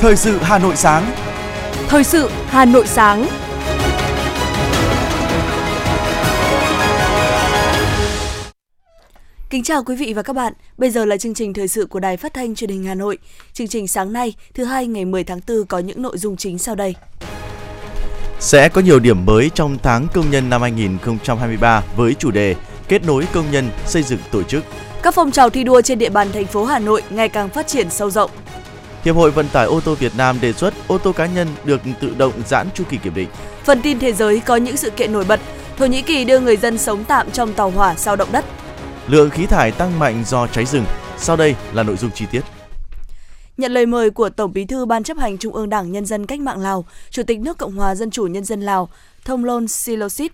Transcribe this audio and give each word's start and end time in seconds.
Thời 0.00 0.16
sự 0.16 0.38
Hà 0.38 0.58
Nội 0.58 0.76
sáng. 0.76 1.12
Thời 1.88 2.04
sự 2.04 2.30
Hà 2.46 2.64
Nội 2.64 2.86
sáng. 2.86 3.26
Kính 9.50 9.62
chào 9.62 9.84
quý 9.84 9.96
vị 9.96 10.12
và 10.16 10.22
các 10.22 10.32
bạn. 10.32 10.52
Bây 10.78 10.90
giờ 10.90 11.04
là 11.04 11.16
chương 11.16 11.34
trình 11.34 11.52
thời 11.52 11.68
sự 11.68 11.86
của 11.86 12.00
Đài 12.00 12.16
Phát 12.16 12.34
thanh 12.34 12.54
Truyền 12.54 12.70
hình 12.70 12.84
Hà 12.84 12.94
Nội. 12.94 13.18
Chương 13.52 13.68
trình 13.68 13.88
sáng 13.88 14.12
nay, 14.12 14.34
thứ 14.54 14.64
hai 14.64 14.86
ngày 14.86 15.04
10 15.04 15.24
tháng 15.24 15.40
4 15.48 15.66
có 15.66 15.78
những 15.78 16.02
nội 16.02 16.18
dung 16.18 16.36
chính 16.36 16.58
sau 16.58 16.74
đây. 16.74 16.94
Sẽ 18.40 18.68
có 18.68 18.80
nhiều 18.80 18.98
điểm 18.98 19.26
mới 19.26 19.50
trong 19.54 19.78
tháng 19.82 20.06
công 20.14 20.30
nhân 20.30 20.50
năm 20.50 20.62
2023 20.62 21.82
với 21.96 22.14
chủ 22.14 22.30
đề 22.30 22.54
kết 22.88 23.04
nối 23.06 23.24
công 23.32 23.50
nhân 23.50 23.70
xây 23.86 24.02
dựng 24.02 24.20
tổ 24.32 24.42
chức. 24.42 24.64
Các 25.02 25.14
phong 25.14 25.30
trào 25.30 25.50
thi 25.50 25.64
đua 25.64 25.80
trên 25.80 25.98
địa 25.98 26.10
bàn 26.10 26.28
thành 26.32 26.46
phố 26.46 26.64
Hà 26.64 26.78
Nội 26.78 27.02
ngày 27.10 27.28
càng 27.28 27.48
phát 27.48 27.66
triển 27.66 27.90
sâu 27.90 28.10
rộng. 28.10 28.30
Hiệp 29.06 29.16
hội 29.16 29.30
Vận 29.30 29.48
tải 29.48 29.66
ô 29.66 29.80
tô 29.80 29.94
Việt 29.94 30.12
Nam 30.16 30.38
đề 30.40 30.52
xuất 30.52 30.74
ô 30.88 30.98
tô 30.98 31.12
cá 31.12 31.26
nhân 31.26 31.48
được 31.64 31.80
tự 32.00 32.14
động 32.18 32.32
giãn 32.46 32.66
chu 32.74 32.84
kỳ 32.88 32.96
kiểm 32.96 33.14
định. 33.14 33.28
Phần 33.64 33.82
tin 33.82 33.98
thế 33.98 34.12
giới 34.12 34.40
có 34.40 34.56
những 34.56 34.76
sự 34.76 34.90
kiện 34.90 35.12
nổi 35.12 35.24
bật. 35.24 35.40
Thổ 35.76 35.86
Nhĩ 35.86 36.02
Kỳ 36.02 36.24
đưa 36.24 36.40
người 36.40 36.56
dân 36.56 36.78
sống 36.78 37.04
tạm 37.04 37.30
trong 37.30 37.52
tàu 37.52 37.70
hỏa 37.70 37.94
sau 37.94 38.16
động 38.16 38.28
đất. 38.32 38.44
Lượng 39.06 39.30
khí 39.30 39.46
thải 39.46 39.72
tăng 39.72 39.98
mạnh 39.98 40.22
do 40.26 40.46
cháy 40.46 40.64
rừng. 40.64 40.84
Sau 41.18 41.36
đây 41.36 41.54
là 41.72 41.82
nội 41.82 41.96
dung 41.96 42.10
chi 42.10 42.24
tiết. 42.30 42.40
Nhận 43.56 43.72
lời 43.72 43.86
mời 43.86 44.10
của 44.10 44.28
Tổng 44.28 44.52
Bí 44.52 44.64
thư 44.64 44.86
Ban 44.86 45.02
chấp 45.02 45.16
hành 45.16 45.38
Trung 45.38 45.54
ương 45.54 45.68
Đảng 45.68 45.92
Nhân 45.92 46.06
dân 46.06 46.26
Cách 46.26 46.40
mạng 46.40 46.60
Lào, 46.60 46.84
Chủ 47.10 47.22
tịch 47.22 47.40
nước 47.40 47.58
Cộng 47.58 47.76
hòa 47.76 47.94
Dân 47.94 48.10
chủ 48.10 48.26
Nhân 48.26 48.44
dân 48.44 48.60
Lào, 48.60 48.88
Thông 49.24 49.44
Lôn 49.44 49.68
Silosit 49.68 50.32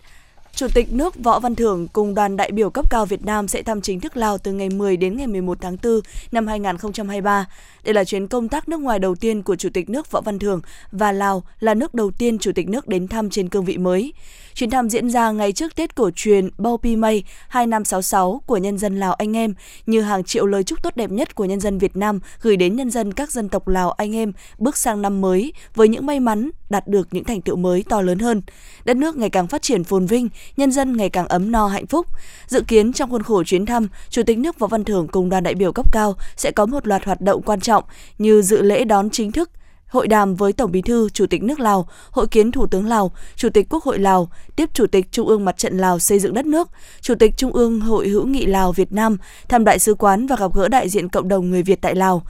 Chủ 0.55 0.67
tịch 0.75 0.93
nước 0.93 1.15
Võ 1.25 1.39
Văn 1.39 1.55
Thưởng 1.55 1.89
cùng 1.89 2.15
đoàn 2.15 2.37
đại 2.37 2.53
biểu 2.53 2.71
cấp 2.71 2.91
cao 2.91 3.07
Việt 3.07 3.25
Nam 3.25 3.49
sẽ 3.49 3.63
thăm 3.63 3.81
chính 3.81 4.01
thức 4.01 4.17
Lào 4.17 4.39
từ 4.39 4.53
ngày 4.53 4.69
10 4.69 4.97
đến 4.97 5.17
ngày 5.17 5.27
11 5.27 5.59
tháng 5.61 5.77
4 5.83 6.01
năm 6.33 6.47
2023. 6.47 7.47
Đây 7.85 7.95
là 7.95 8.05
chuyến 8.05 8.29
công 8.29 8.49
tác 8.49 8.69
nước 8.69 8.81
ngoài 8.81 8.99
đầu 8.99 9.15
tiên 9.15 9.43
của 9.43 9.57
Chủ 9.57 9.69
tịch 9.75 9.91
nước 9.91 10.11
Võ 10.11 10.21
Văn 10.21 10.39
Thưởng 10.39 10.61
và 10.91 11.13
Lào 11.13 11.43
là 11.61 11.75
nước 11.75 11.95
đầu 11.95 12.11
tiên 12.11 12.39
Chủ 12.39 12.53
tịch 12.55 12.69
nước 12.69 12.89
đến 12.89 13.09
thăm 13.09 13.31
trên 13.31 13.49
cương 13.49 13.65
vị 13.65 13.79
mới. 13.79 14.13
Chuyến 14.55 14.71
thăm 14.71 14.89
diễn 14.89 15.11
ra 15.11 15.31
ngay 15.31 15.53
trước 15.53 15.77
Tết 15.77 15.95
cổ 15.95 16.11
truyền 16.17 16.49
Bao 16.59 16.77
Pi 16.77 16.97
May 16.97 17.25
2566 17.49 18.43
của 18.47 18.57
nhân 18.57 18.79
dân 18.79 19.01
Lào 19.01 19.13
anh 19.13 19.37
em, 19.37 19.55
như 19.87 20.01
hàng 20.01 20.25
triệu 20.25 20.47
lời 20.47 20.65
chúc 20.65 20.83
tốt 20.83 20.97
đẹp 20.97 21.11
nhất 21.11 21.35
của 21.35 21.45
nhân 21.45 21.61
dân 21.61 21.79
Việt 21.79 21.97
Nam 21.97 22.21
gửi 22.43 22.57
đến 22.57 22.77
nhân 22.77 22.91
dân 22.91 23.13
các 23.13 23.31
dân 23.31 23.49
tộc 23.49 23.69
Lào 23.69 23.91
anh 23.91 24.17
em 24.17 24.33
bước 24.59 24.77
sang 24.77 25.03
năm 25.03 25.21
mới 25.21 25.53
với 25.75 25.89
những 25.89 26.07
may 26.07 26.21
mắn 26.21 26.51
đạt 26.73 26.89
được 26.89 27.09
những 27.11 27.25
thành 27.25 27.41
tựu 27.41 27.57
mới 27.57 27.85
to 27.89 28.01
lớn 28.01 28.19
hơn. 28.19 28.43
Đất 28.85 28.97
nước 28.97 29.17
ngày 29.17 29.31
càng 29.31 29.47
phát 29.47 29.63
triển 29.63 29.85
phồn 29.85 30.07
vinh, 30.07 30.29
nhân 30.57 30.73
dân 30.73 30.97
ngày 30.97 31.11
càng 31.11 31.29
ấm 31.29 31.53
no 31.53 31.67
hạnh 31.67 31.87
phúc. 31.87 32.07
Dự 32.47 32.61
kiến 32.61 32.93
trong 32.93 33.11
khuôn 33.11 33.23
khổ 33.23 33.45
chuyến 33.45 33.67
thăm, 33.67 33.89
Chủ 34.11 34.23
tịch 34.23 34.39
nước 34.39 34.59
Võ 34.59 34.67
Văn 34.67 34.85
Thưởng 34.85 35.09
cùng 35.09 35.31
đoàn 35.31 35.43
đại 35.43 35.55
biểu 35.55 35.73
cấp 35.73 35.93
cao 35.93 36.17
sẽ 36.37 36.51
có 36.51 36.67
một 36.67 36.87
loạt 36.87 37.05
hoạt 37.05 37.21
động 37.21 37.43
quan 37.43 37.61
trọng 37.61 37.85
như 38.19 38.43
dự 38.43 38.63
lễ 38.63 38.85
đón 38.85 39.11
chính 39.11 39.33
thức 39.33 39.51
hội 39.93 40.09
đàm 40.09 40.35
với 40.35 40.53
Tổng 40.53 40.73
Bí 40.73 40.83
thư, 40.83 41.09
Chủ 41.09 41.27
tịch 41.27 41.43
nước 41.43 41.61
Lào, 41.61 41.89
hội 42.11 42.27
kiến 42.27 42.53
Thủ 42.53 42.67
tướng 42.67 42.87
Lào, 42.87 43.13
Chủ 43.37 43.49
tịch 43.49 43.67
Quốc 43.71 43.85
hội 43.85 43.99
Lào, 43.99 44.29
tiếp 44.57 44.71
Chủ 44.75 44.87
tịch 44.87 45.13
Trung 45.13 45.29
ương 45.29 45.45
Mặt 45.45 45.59
trận 45.59 45.79
Lào 45.79 45.99
xây 45.99 46.19
dựng 46.19 46.35
đất 46.35 46.47
nước, 46.47 46.69
Chủ 47.01 47.15
tịch 47.15 47.37
Trung 47.37 47.53
ương 47.53 47.81
Hội 47.81 48.09
hữu 48.09 48.27
nghị 48.27 48.47
Lào 48.47 48.73
Việt 48.73 48.93
Nam, 48.93 49.17
thăm 49.49 49.65
đại 49.65 49.79
sứ 49.79 49.95
quán 49.95 50.27
và 50.27 50.37
gặp 50.37 50.55
gỡ 50.55 50.69
đại 50.69 50.89
diện 50.89 51.09
cộng 51.09 51.29
đồng 51.29 51.51
người 51.51 51.63
Việt 51.63 51.81
tại 51.81 51.95
Lào. 51.95 52.23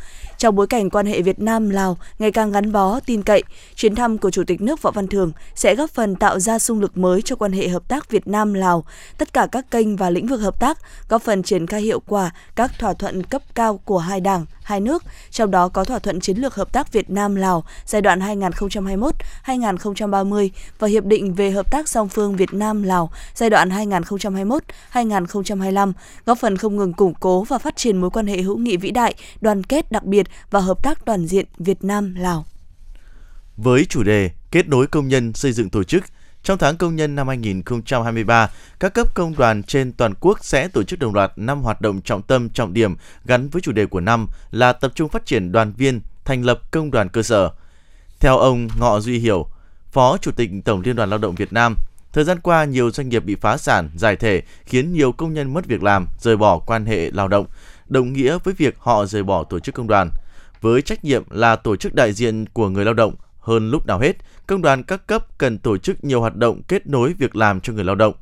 Trong 0.43 0.57
bối 0.57 0.67
cảnh 0.67 0.91
quan 0.91 1.07
hệ 1.07 1.23
Việt 1.23 1.39
Nam 1.39 1.71
Lào 1.71 1.97
ngày 2.19 2.33
càng 2.33 2.53
gắn 2.53 2.73
bó, 2.73 3.01
tin 3.01 3.23
cậy, 3.23 3.43
chuyến 3.75 3.95
thăm 3.95 4.19
của 4.19 4.31
Chủ 4.31 4.45
tịch 4.47 4.61
nước 4.61 4.83
Võ 4.83 4.91
Văn 4.91 5.07
thường 5.07 5.33
sẽ 5.55 5.75
góp 5.75 5.91
phần 5.91 6.17
tạo 6.17 6.41
ra 6.41 6.59
xung 6.59 6.81
lực 6.81 6.97
mới 6.97 7.23
cho 7.23 7.37
quan 7.37 7.53
hệ 7.53 7.69
hợp 7.69 7.89
tác 7.89 8.11
Việt 8.11 8.27
Nam 8.27 8.55
Lào, 8.55 8.85
tất 9.19 9.33
cả 9.33 9.47
các 9.53 9.71
kênh 9.71 9.97
và 9.97 10.11
lĩnh 10.11 10.27
vực 10.27 10.41
hợp 10.41 10.61
tác, 10.61 10.79
góp 11.09 11.23
phần 11.23 11.43
triển 11.43 11.67
khai 11.67 11.83
hiệu 11.83 12.01
quả 12.07 12.31
các 12.57 12.71
thỏa 12.79 12.95
thuận 12.95 13.23
cấp 13.23 13.43
cao 13.55 13.79
của 13.79 13.99
hai 13.99 14.21
đảng, 14.21 14.47
hai 14.63 14.81
nước, 14.81 15.03
trong 15.31 15.51
đó 15.51 15.69
có 15.69 15.85
thỏa 15.85 15.99
thuận 15.99 16.21
chiến 16.21 16.37
lược 16.37 16.55
hợp 16.55 16.73
tác 16.73 16.93
Việt 16.93 17.11
Nam 17.11 17.35
Lào 17.35 17.65
giai 17.87 18.03
đoạn 18.03 18.21
2021-2030 18.21 20.49
và 20.79 20.89
hiệp 20.89 21.05
định 21.05 21.35
về 21.35 21.51
hợp 21.51 21.71
tác 21.71 21.89
song 21.89 22.09
phương 22.09 22.37
Việt 22.37 22.55
Nam 22.55 22.83
Lào 22.83 23.11
giai 23.35 23.51
đoạn 23.51 23.69
2021-2025, 23.69 25.93
góp 26.27 26.39
phần 26.39 26.57
không 26.57 26.77
ngừng 26.77 26.93
củng 26.93 27.15
cố 27.15 27.45
và 27.45 27.59
phát 27.59 27.77
triển 27.77 28.01
mối 28.01 28.11
quan 28.11 28.27
hệ 28.27 28.43
hữu 28.43 28.59
nghị 28.59 28.77
vĩ 28.77 28.91
đại, 28.91 29.15
đoàn 29.41 29.63
kết 29.63 29.93
đặc 29.93 30.05
biệt 30.05 30.27
và 30.51 30.61
hợp 30.61 30.83
tác 30.83 31.05
toàn 31.05 31.27
diện 31.27 31.47
Việt 31.59 31.85
Nam 31.85 32.15
Lào. 32.15 32.45
Với 33.57 33.85
chủ 33.85 34.03
đề 34.03 34.31
kết 34.51 34.69
nối 34.69 34.87
công 34.87 35.09
nhân 35.09 35.33
xây 35.33 35.53
dựng 35.53 35.71
tổ 35.71 35.85
chức 35.85 36.05
trong 36.43 36.59
tháng 36.59 36.77
công 36.77 36.97
nhân 36.97 37.15
năm 37.15 37.29
2023, 37.29 38.51
các 38.81 38.95
cấp 38.95 39.15
công 39.15 39.37
đoàn 39.37 39.63
trên 39.63 39.93
toàn 39.93 40.15
quốc 40.21 40.39
sẽ 40.45 40.69
tổ 40.69 40.83
chức 40.83 40.99
đồng 40.99 41.15
loạt 41.15 41.33
5 41.37 41.63
hoạt 41.63 41.81
động 41.81 42.01
trọng 42.01 42.23
tâm 42.23 42.49
trọng 42.51 42.73
điểm 42.73 42.97
gắn 43.25 43.49
với 43.49 43.63
chủ 43.63 43.73
đề 43.73 43.87
của 43.87 44.01
năm 44.01 44.27
là 44.51 44.73
tập 44.73 44.93
trung 44.95 45.09
phát 45.09 45.27
triển 45.27 45.53
đoàn 45.53 45.73
viên, 45.73 46.01
thành 46.25 46.43
lập 46.43 46.61
công 46.71 46.91
đoàn 46.91 47.09
cơ 47.09 47.23
sở. 47.23 47.51
Theo 48.21 48.39
ông 48.39 48.69
Ngọ 48.79 49.01
Duy 49.01 49.19
Hiểu, 49.19 49.47
Phó 49.93 50.17
Chủ 50.17 50.31
tịch 50.33 50.51
Tổng 50.65 50.81
Liên 50.81 50.97
đoàn 50.97 51.11
Lao 51.11 51.19
động 51.19 51.35
Việt 51.35 51.53
Nam, 51.53 51.77
thời 52.13 52.25
gian 52.25 52.41
qua 52.41 52.65
nhiều 52.65 52.91
doanh 52.91 53.09
nghiệp 53.09 53.25
bị 53.25 53.35
phá 53.35 53.57
sản, 53.57 53.91
giải 53.97 54.17
thể 54.17 54.43
khiến 54.65 54.93
nhiều 54.93 55.13
công 55.13 55.35
nhân 55.35 55.55
mất 55.55 55.67
việc 55.67 55.83
làm, 55.83 56.07
rời 56.21 56.37
bỏ 56.37 56.59
quan 56.59 56.87
hệ 56.87 57.11
lao 57.11 57.29
động, 57.29 57.47
đồng 57.93 58.13
nghĩa 58.13 58.39
với 58.45 58.55
việc 58.55 58.75
họ 58.79 59.07
rời 59.07 59.23
bỏ 59.23 59.45
tổ 59.45 59.59
chức 59.59 59.75
công 59.75 59.87
đoàn. 59.87 60.11
Với 60.61 60.83
trách 60.83 61.05
nhiệm 61.05 61.23
là 61.31 61.57
tổ 61.57 61.77
chức 61.77 61.95
đại 61.95 62.13
diện 62.13 62.45
của 62.53 62.69
người 62.69 62.85
lao 62.85 62.95
động, 62.95 63.15
hơn 63.41 63.71
lúc 63.71 63.87
nào 63.87 63.99
hết, 63.99 64.17
công 64.47 64.63
đoàn 64.63 64.83
các 64.83 65.07
cấp 65.07 65.39
cần 65.39 65.59
tổ 65.59 65.77
chức 65.79 66.05
nhiều 66.05 66.21
hoạt 66.21 66.37
động 66.37 66.63
kết 66.69 66.87
nối 66.87 67.13
việc 67.19 67.37
làm 67.37 67.61
cho 67.61 67.73
người 67.73 67.85
lao 67.85 67.95
động. 67.95 68.15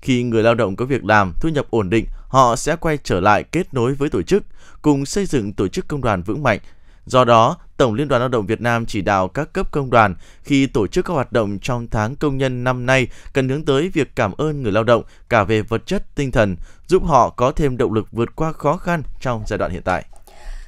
Khi 0.00 0.22
người 0.22 0.42
lao 0.42 0.54
động 0.54 0.76
có 0.76 0.84
việc 0.84 1.04
làm, 1.04 1.32
thu 1.40 1.48
nhập 1.48 1.66
ổn 1.70 1.90
định, 1.90 2.04
họ 2.28 2.56
sẽ 2.56 2.76
quay 2.76 2.98
trở 3.04 3.20
lại 3.20 3.44
kết 3.44 3.74
nối 3.74 3.94
với 3.94 4.08
tổ 4.08 4.22
chức, 4.22 4.42
cùng 4.82 5.06
xây 5.06 5.26
dựng 5.26 5.52
tổ 5.52 5.68
chức 5.68 5.88
công 5.88 6.00
đoàn 6.00 6.22
vững 6.22 6.42
mạnh. 6.42 6.58
Do 7.06 7.24
đó, 7.24 7.56
Tổng 7.76 7.94
Liên 7.94 8.08
đoàn 8.08 8.20
Lao 8.20 8.28
động 8.28 8.46
Việt 8.46 8.60
Nam 8.60 8.86
chỉ 8.86 9.00
đạo 9.00 9.28
các 9.28 9.52
cấp 9.52 9.70
công 9.70 9.90
đoàn 9.90 10.14
khi 10.42 10.66
tổ 10.66 10.86
chức 10.86 11.04
các 11.04 11.14
hoạt 11.14 11.32
động 11.32 11.58
trong 11.58 11.86
tháng 11.90 12.16
công 12.16 12.38
nhân 12.38 12.64
năm 12.64 12.86
nay 12.86 13.08
cần 13.32 13.48
hướng 13.48 13.64
tới 13.64 13.88
việc 13.88 14.16
cảm 14.16 14.32
ơn 14.32 14.62
người 14.62 14.72
lao 14.72 14.84
động 14.84 15.02
cả 15.28 15.44
về 15.44 15.62
vật 15.62 15.86
chất, 15.86 16.14
tinh 16.14 16.30
thần, 16.30 16.56
giúp 16.86 17.04
họ 17.04 17.30
có 17.30 17.52
thêm 17.52 17.76
động 17.76 17.92
lực 17.92 18.08
vượt 18.12 18.36
qua 18.36 18.52
khó 18.52 18.76
khăn 18.76 19.02
trong 19.20 19.42
giai 19.46 19.58
đoạn 19.58 19.70
hiện 19.70 19.82
tại. 19.82 20.04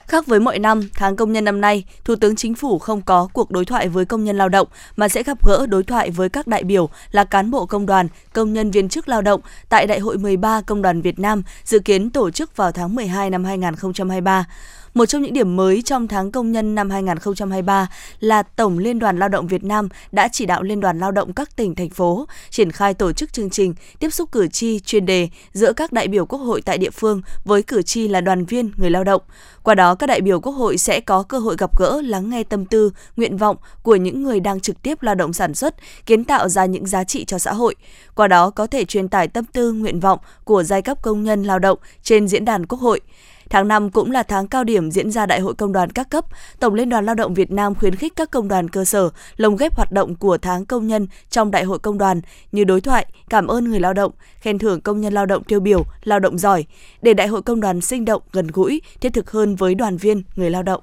Khác 0.07 0.27
với 0.27 0.41
mọi 0.41 0.59
năm, 0.59 0.81
tháng 0.95 1.17
công 1.17 1.33
nhân 1.33 1.45
năm 1.45 1.61
nay, 1.61 1.85
Thủ 2.05 2.17
tướng 2.17 2.37
Chính 2.37 2.55
phủ 2.55 2.79
không 2.79 3.03
có 3.03 3.29
cuộc 3.33 3.51
đối 3.51 3.65
thoại 3.65 3.89
với 3.89 4.05
công 4.05 4.25
nhân 4.25 4.39
lao 4.39 4.49
động 4.49 4.69
mà 4.97 5.09
sẽ 5.09 5.23
gặp 5.23 5.47
gỡ 5.47 5.67
đối 5.67 5.83
thoại 5.83 6.11
với 6.11 6.29
các 6.29 6.47
đại 6.47 6.65
biểu 6.65 6.89
là 7.11 7.25
cán 7.25 7.51
bộ 7.51 7.67
công 7.67 7.87
đoàn, 7.87 8.09
công 8.33 8.53
nhân 8.53 8.71
viên 8.71 8.89
chức 8.89 9.09
lao 9.09 9.23
động 9.23 9.41
tại 9.69 9.87
Đại 9.87 9.99
hội 9.99 10.19
13 10.19 10.61
Công 10.61 10.83
đoàn 10.83 11.01
Việt 11.01 11.19
Nam 11.19 11.43
dự 11.65 11.79
kiến 11.79 12.11
tổ 12.11 12.31
chức 12.31 12.57
vào 12.57 12.73
tháng 12.73 12.95
12 12.95 13.31
năm 13.31 13.45
2023. 13.45 14.47
Một 14.95 15.07
trong 15.07 15.23
những 15.23 15.33
điểm 15.33 15.57
mới 15.57 15.83
trong 15.83 16.09
tháng 16.09 16.33
công 16.33 16.53
nhân 16.53 16.75
năm 16.75 16.91
2023 16.91 17.89
là 18.21 18.43
Tổng 18.43 18.79
Liên 18.79 18.99
đoàn 18.99 19.19
Lao 19.19 19.29
động 19.29 19.47
Việt 19.47 19.65
Nam 19.65 19.89
đã 20.13 20.29
chỉ 20.29 20.47
đạo 20.47 20.63
Liên 20.63 20.81
đoàn 20.81 20.99
Lao 20.99 21.11
động 21.11 21.33
các 21.33 21.57
tỉnh, 21.57 21.75
thành 21.75 21.91
phố 21.91 22.27
triển 22.51 22.73
khai 22.73 22.95
tổ 22.95 23.13
chức 23.13 23.33
chương 23.33 23.51
trình 23.51 23.75
tiếp 23.99 24.11
xúc 24.11 24.33
cử 24.33 24.49
tri 24.49 24.81
chuyên 24.81 25.07
đề 25.07 25.29
giữa 25.53 25.73
các 25.73 25.93
đại 25.93 26.09
biểu 26.09 26.27
Quốc 26.27 26.39
hội 26.39 26.63
tại 26.63 26.79
địa 26.79 26.91
phương 26.91 27.23
với 27.45 27.63
cử 27.63 27.83
tri 27.83 28.09
là 28.09 28.21
đoàn 28.21 28.45
viên, 28.45 28.71
người 28.77 28.91
lao 28.91 29.05
động. 29.05 29.23
Qua 29.65 29.75
đó, 29.75 29.95
các 29.95 30.07
đại 30.07 30.21
biểu 30.21 30.41
Quốc 30.41 30.53
hội 30.53 30.79
sẽ 30.79 31.01
có 31.01 31.23
cơ 31.23 31.39
hội 31.39 31.57
gặp 31.59 31.79
gỡ, 31.79 32.01
lắng 32.05 32.31
nghe 32.31 32.45
tâm 32.45 32.67
tư, 32.67 32.91
nguyện 33.17 33.37
vọng 33.37 33.57
của 33.83 33.97
những 33.97 34.23
người 34.23 34.41
đang 34.41 34.61
trực 34.61 34.83
tiếp 34.83 35.03
lao 35.03 35.15
động 35.15 35.33
sản 35.33 35.55
xuất, 35.55 35.75
kiến 36.07 36.25
tạo 36.25 36.49
ra 36.49 36.65
những 36.65 36.87
giá 36.87 37.05
trị 37.05 37.25
cho 37.25 37.39
xã 37.39 37.53
hội. 37.53 37.75
Qua 38.15 38.29
đó 38.29 38.51
có 38.51 38.67
thể 38.67 38.85
truyền 38.85 39.09
tải 39.09 39.29
tâm 39.29 39.45
tư, 39.45 39.73
nguyện 39.73 40.01
vọng 40.01 40.19
của 40.45 40.63
giai 40.63 40.83
cấp 40.83 40.99
công 41.03 41.23
nhân 41.23 41.43
lao 41.43 41.59
động 41.59 41.79
trên 42.03 42.29
diễn 42.29 42.45
đàn 42.45 42.67
Quốc 42.67 42.81
hội. 42.81 43.01
Tháng 43.51 43.69
5 43.69 43.91
cũng 43.91 44.11
là 44.11 44.23
tháng 44.23 44.47
cao 44.47 44.65
điểm 44.65 44.91
diễn 44.91 45.11
ra 45.11 45.27
Đại 45.27 45.41
hội 45.41 45.55
Công 45.55 45.73
đoàn 45.73 45.91
các 45.91 46.11
cấp. 46.11 46.25
Tổng 46.61 46.75
Liên 46.75 46.89
đoàn 46.89 47.07
Lao 47.07 47.15
động 47.15 47.35
Việt 47.35 47.51
Nam 47.51 47.75
khuyến 47.75 47.95
khích 47.95 48.17
các 48.17 48.31
công 48.31 48.49
đoàn 48.49 48.69
cơ 48.69 48.85
sở 48.85 49.11
lồng 49.37 49.57
ghép 49.57 49.77
hoạt 49.77 49.93
động 49.93 50.15
của 50.17 50.39
tháng 50.39 50.67
công 50.67 50.87
nhân 50.87 51.07
trong 51.31 51.51
Đại 51.51 51.65
hội 51.65 51.79
Công 51.79 51.99
đoàn 51.99 52.21
như 52.53 52.65
đối 52.65 52.81
thoại, 52.81 53.07
cảm 53.31 53.47
ơn 53.47 53.65
người 53.65 53.81
lao 53.81 53.93
động, 53.93 54.13
khen 54.41 54.59
thưởng 54.59 54.81
công 54.81 55.01
nhân 55.01 55.13
lao 55.13 55.27
động 55.27 55.45
tiêu 55.45 55.61
biểu, 55.61 55.85
lao 56.05 56.21
động 56.21 56.39
giỏi, 56.39 56.65
để 57.03 57.15
Đại 57.15 57.27
hội 57.27 57.43
Công 57.43 57.61
đoàn 57.61 57.81
sinh 57.81 58.05
động, 58.05 58.23
gần 58.33 58.47
gũi, 58.47 58.81
thiết 59.01 59.13
thực 59.13 59.31
hơn 59.31 59.57
với 59.57 59.75
đoàn 59.75 59.97
viên, 59.97 60.23
người 60.37 60.51
lao 60.51 60.63
động. 60.63 60.83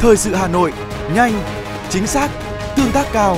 Thời 0.00 0.16
sự 0.16 0.34
Hà 0.34 0.48
Nội, 0.48 0.72
nhanh, 1.14 1.32
chính 1.88 2.06
xác, 2.06 2.30
tương 2.76 2.92
tác 2.92 3.06
cao. 3.12 3.36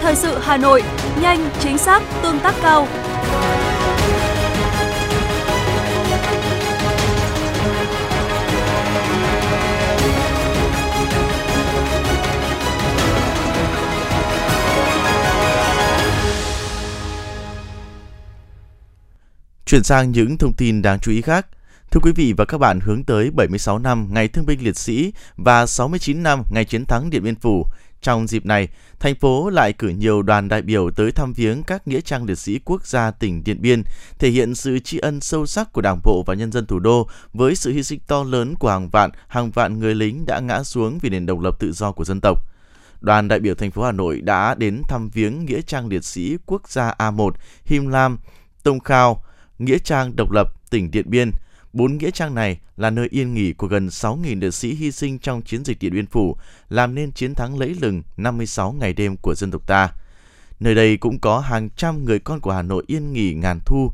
Thời 0.00 0.14
sự 0.14 0.38
Hà 0.40 0.56
Nội, 0.56 0.82
nhanh, 1.20 1.50
chính 1.60 1.78
xác, 1.78 2.02
tương 2.22 2.40
tác 2.40 2.54
cao. 2.62 2.88
Chuyển 19.66 19.82
sang 19.82 20.12
những 20.12 20.38
thông 20.38 20.52
tin 20.52 20.82
đáng 20.82 20.98
chú 21.02 21.12
ý 21.12 21.20
khác. 21.20 21.46
Thưa 21.90 22.00
quý 22.02 22.12
vị 22.16 22.34
và 22.36 22.44
các 22.44 22.58
bạn, 22.58 22.80
hướng 22.80 23.04
tới 23.04 23.30
76 23.30 23.78
năm 23.78 24.08
Ngày 24.10 24.28
Thương 24.28 24.46
binh 24.46 24.64
Liệt 24.64 24.76
sĩ 24.76 25.12
và 25.36 25.66
69 25.66 26.22
năm 26.22 26.42
Ngày 26.50 26.64
Chiến 26.64 26.84
thắng 26.84 27.10
Điện 27.10 27.22
Biên 27.22 27.34
Phủ, 27.34 27.66
trong 28.02 28.26
dịp 28.26 28.46
này, 28.46 28.68
thành 29.00 29.14
phố 29.14 29.50
lại 29.50 29.72
cử 29.72 29.88
nhiều 29.88 30.22
đoàn 30.22 30.48
đại 30.48 30.62
biểu 30.62 30.90
tới 30.90 31.12
thăm 31.12 31.32
viếng 31.32 31.62
các 31.62 31.88
nghĩa 31.88 32.00
trang 32.00 32.24
liệt 32.24 32.38
sĩ 32.38 32.58
quốc 32.64 32.86
gia 32.86 33.10
tỉnh 33.10 33.44
Điện 33.44 33.62
Biên, 33.62 33.82
thể 34.18 34.28
hiện 34.30 34.54
sự 34.54 34.78
tri 34.78 34.98
ân 34.98 35.20
sâu 35.20 35.46
sắc 35.46 35.72
của 35.72 35.80
Đảng 35.80 36.00
bộ 36.04 36.24
và 36.26 36.34
nhân 36.34 36.52
dân 36.52 36.66
thủ 36.66 36.78
đô 36.78 37.08
với 37.32 37.54
sự 37.54 37.72
hy 37.72 37.82
sinh 37.82 38.00
to 38.06 38.22
lớn 38.24 38.54
của 38.54 38.70
hàng 38.70 38.88
vạn, 38.88 39.10
hàng 39.28 39.50
vạn 39.50 39.78
người 39.78 39.94
lính 39.94 40.26
đã 40.26 40.40
ngã 40.40 40.62
xuống 40.62 40.98
vì 40.98 41.10
nền 41.10 41.26
độc 41.26 41.40
lập 41.40 41.56
tự 41.58 41.72
do 41.72 41.92
của 41.92 42.04
dân 42.04 42.20
tộc. 42.20 42.38
Đoàn 43.00 43.28
đại 43.28 43.40
biểu 43.40 43.54
thành 43.54 43.70
phố 43.70 43.82
Hà 43.82 43.92
Nội 43.92 44.20
đã 44.20 44.54
đến 44.54 44.82
thăm 44.88 45.08
viếng 45.08 45.44
nghĩa 45.44 45.60
trang 45.62 45.88
liệt 45.88 46.04
sĩ 46.04 46.36
quốc 46.46 46.68
gia 46.68 46.94
A1, 46.98 47.30
Him 47.64 47.88
Lam, 47.88 48.18
Tông 48.62 48.80
Khao, 48.80 49.24
nghĩa 49.58 49.78
trang 49.78 50.16
độc 50.16 50.30
lập 50.30 50.70
tỉnh 50.70 50.90
Điện 50.90 51.10
Biên– 51.10 51.30
Bốn 51.72 51.98
nghĩa 51.98 52.10
trang 52.10 52.34
này 52.34 52.58
là 52.76 52.90
nơi 52.90 53.08
yên 53.10 53.34
nghỉ 53.34 53.52
của 53.52 53.66
gần 53.66 53.86
6.000 53.86 54.40
liệt 54.40 54.54
sĩ 54.54 54.74
hy 54.74 54.92
sinh 54.92 55.18
trong 55.18 55.42
chiến 55.42 55.64
dịch 55.64 55.78
Điện 55.80 55.92
Biên 55.92 56.06
Phủ, 56.06 56.36
làm 56.68 56.94
nên 56.94 57.12
chiến 57.12 57.34
thắng 57.34 57.58
lẫy 57.58 57.76
lừng 57.80 58.02
56 58.16 58.72
ngày 58.72 58.92
đêm 58.92 59.16
của 59.16 59.34
dân 59.34 59.50
tộc 59.50 59.66
ta. 59.66 59.92
Nơi 60.60 60.74
đây 60.74 60.96
cũng 60.96 61.20
có 61.20 61.38
hàng 61.38 61.68
trăm 61.76 62.04
người 62.04 62.18
con 62.18 62.40
của 62.40 62.52
Hà 62.52 62.62
Nội 62.62 62.84
yên 62.86 63.12
nghỉ 63.12 63.34
ngàn 63.34 63.60
thu. 63.66 63.92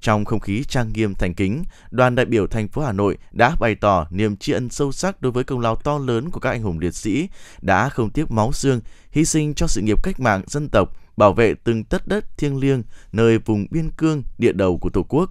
Trong 0.00 0.24
không 0.24 0.40
khí 0.40 0.64
trang 0.68 0.92
nghiêm 0.92 1.14
thành 1.14 1.34
kính, 1.34 1.64
đoàn 1.90 2.14
đại 2.14 2.26
biểu 2.26 2.46
thành 2.46 2.68
phố 2.68 2.82
Hà 2.82 2.92
Nội 2.92 3.18
đã 3.32 3.56
bày 3.60 3.74
tỏ 3.74 4.06
niềm 4.10 4.36
tri 4.36 4.52
ân 4.52 4.70
sâu 4.70 4.92
sắc 4.92 5.22
đối 5.22 5.32
với 5.32 5.44
công 5.44 5.60
lao 5.60 5.76
to 5.76 5.98
lớn 5.98 6.30
của 6.30 6.40
các 6.40 6.50
anh 6.50 6.62
hùng 6.62 6.78
liệt 6.78 6.94
sĩ 6.94 7.28
đã 7.60 7.88
không 7.88 8.10
tiếc 8.10 8.30
máu 8.30 8.52
xương, 8.52 8.80
hy 9.10 9.24
sinh 9.24 9.54
cho 9.54 9.66
sự 9.66 9.80
nghiệp 9.80 10.02
cách 10.02 10.20
mạng 10.20 10.42
dân 10.46 10.68
tộc, 10.68 10.96
bảo 11.16 11.32
vệ 11.32 11.54
từng 11.64 11.84
tất 11.84 12.08
đất 12.08 12.38
thiêng 12.38 12.56
liêng 12.56 12.82
nơi 13.12 13.38
vùng 13.38 13.66
biên 13.70 13.90
cương 13.90 14.22
địa 14.38 14.52
đầu 14.52 14.78
của 14.78 14.90
Tổ 14.90 15.02
quốc 15.02 15.30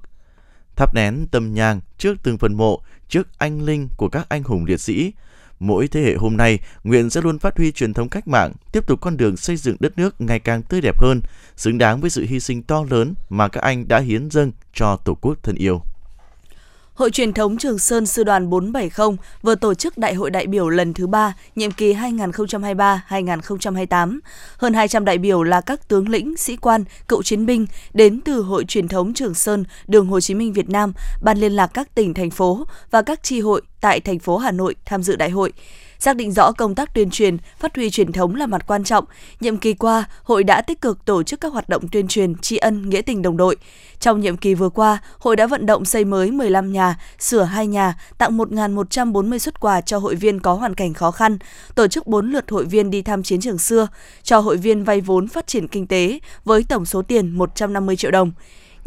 thắp 0.80 0.94
nén 0.96 1.28
tâm 1.31 1.54
nhang 1.54 1.81
trước 1.98 2.18
từng 2.24 2.38
phần 2.38 2.54
mộ, 2.54 2.81
trước 3.10 3.28
anh 3.38 3.62
linh 3.62 3.90
của 3.98 4.10
các 4.10 4.26
anh 4.30 4.44
hùng 4.44 4.66
liệt 4.66 4.81
sĩ. 4.81 5.14
Mỗi 5.60 5.88
thế 5.88 6.02
hệ 6.02 6.16
hôm 6.16 6.38
nay, 6.38 6.60
nguyện 6.84 7.10
sẽ 7.10 7.22
luôn 7.22 7.40
phát 7.40 7.58
huy 7.58 7.72
truyền 7.72 7.94
thống 7.94 8.10
cách 8.10 8.28
mạng, 8.28 8.54
tiếp 8.72 8.88
tục 8.88 9.02
con 9.02 9.18
đường 9.18 9.38
xây 9.38 9.58
dựng 9.58 9.76
đất 9.80 9.98
nước 9.98 10.22
ngày 10.22 10.40
càng 10.40 10.64
tươi 10.64 10.81
đẹp 10.81 11.00
hơn, 11.00 11.22
xứng 11.56 11.78
đáng 11.78 12.02
với 12.02 12.10
sự 12.10 12.26
hy 12.30 12.40
sinh 12.40 12.64
to 12.64 12.86
lớn 12.90 13.14
mà 13.30 13.48
các 13.48 13.62
anh 13.62 13.88
đã 13.88 14.00
hiến 14.00 14.30
dâng 14.30 14.52
cho 14.74 14.96
Tổ 14.96 15.18
quốc 15.22 15.38
thân 15.44 15.56
yêu. 15.56 15.81
Hội 17.00 17.12
truyền 17.12 17.34
thống 17.34 17.57
Trường 17.57 17.80
Sơn 17.80 18.06
Sư 18.06 18.24
đoàn 18.24 18.50
470 18.50 19.18
vừa 19.42 19.56
tổ 19.56 19.74
chức 19.74 19.98
Đại 19.98 20.13
hội 20.13 20.30
đại 20.30 20.48
biểu 20.48 20.69
lần 20.69 20.94
thứ 20.94 21.07
3, 21.07 21.34
nhiệm 21.56 21.72
kỳ 21.72 21.94
2023-2028. 21.94 24.19
Hơn 24.57 24.74
200 24.74 25.06
đại 25.06 25.18
biểu 25.18 25.44
là 25.44 25.62
các 25.62 25.88
tướng 25.88 26.10
lĩnh, 26.10 26.38
sĩ 26.38 26.56
quan, 26.56 26.84
cựu 27.07 27.24
chiến 27.24 27.46
binh 27.46 27.66
đến 27.94 28.22
từ 28.25 28.42
Hội 28.42 28.66
truyền 28.66 28.88
thống 28.88 29.13
Trường 29.13 29.34
Sơn, 29.34 29.63
Đường 29.88 30.07
Hồ 30.07 30.19
Chí 30.19 30.34
Minh 30.34 30.54
Việt 30.54 30.69
Nam, 30.69 30.94
Ban 31.22 31.38
liên 31.38 31.51
lạc 31.51 31.68
các 31.68 31.96
tỉnh, 31.96 32.13
thành 32.13 32.30
phố 32.30 32.66
và 32.92 33.01
các 33.01 33.24
tri 33.24 33.40
hội 33.40 33.62
tại 33.81 34.00
thành 34.00 34.19
phố 34.19 34.38
Hà 34.38 34.51
Nội 34.51 34.75
tham 34.86 35.04
dự 35.04 35.16
đại 35.16 35.30
hội 35.30 35.54
xác 36.00 36.16
định 36.16 36.31
rõ 36.31 36.51
công 36.51 36.75
tác 36.75 36.94
tuyên 36.94 37.10
truyền, 37.10 37.38
phát 37.60 37.75
huy 37.75 37.90
truyền 37.90 38.12
thống 38.12 38.36
là 38.36 38.46
mặt 38.46 38.68
quan 38.68 38.84
trọng. 38.84 39.06
Nhiệm 39.40 39.57
kỳ 39.57 39.74
qua, 39.74 40.04
hội 40.24 40.44
đã 40.44 40.62
tích 40.62 40.81
cực 40.81 41.06
tổ 41.06 41.24
chức 41.24 41.42
các 41.42 41.54
hoạt 41.54 41.69
động 41.69 41.88
tuyên 41.88 42.07
truyền 42.07 42.36
tri 42.36 42.57
ân 42.57 42.90
nghĩa 42.90 43.01
tình 43.01 43.22
đồng 43.22 43.38
đội. 43.38 43.56
Trong 44.00 44.19
nhiệm 44.19 44.38
kỳ 44.38 44.54
vừa 44.54 44.69
qua, 44.69 44.98
hội 45.19 45.36
đã 45.36 45.48
vận 45.48 45.66
động 45.66 45.86
xây 45.86 46.06
mới 46.06 46.31
15 46.31 46.74
nhà, 46.74 47.00
sửa 47.19 47.44
2 47.44 47.68
nhà, 47.68 47.96
tặng 48.18 48.38
1.140 48.38 49.38
xuất 49.38 49.60
quà 49.60 49.81
cho 49.81 49.98
hội 49.98 50.16
viên 50.16 50.40
có 50.40 50.54
hoàn 50.54 50.74
cảnh 50.74 50.94
khó 50.94 51.12
khăn, 51.12 51.38
tổ 51.75 51.88
chức 51.88 52.07
4 52.07 52.31
lượt 52.31 52.51
hội 52.51 52.66
viên 52.66 52.90
đi 52.90 53.01
thăm 53.01 53.24
chiến 53.24 53.42
trường 53.42 53.57
xưa, 53.57 53.88
cho 54.24 54.40
hội 54.40 54.57
viên 54.57 54.84
vay 54.84 55.01
vốn 55.01 55.28
phát 55.28 55.48
triển 55.48 55.68
kinh 55.68 55.88
tế 55.88 56.19
với 56.46 56.63
tổng 56.69 56.86
số 56.86 57.01
tiền 57.01 57.38
150 57.38 57.96
triệu 57.96 58.12
đồng. 58.12 58.31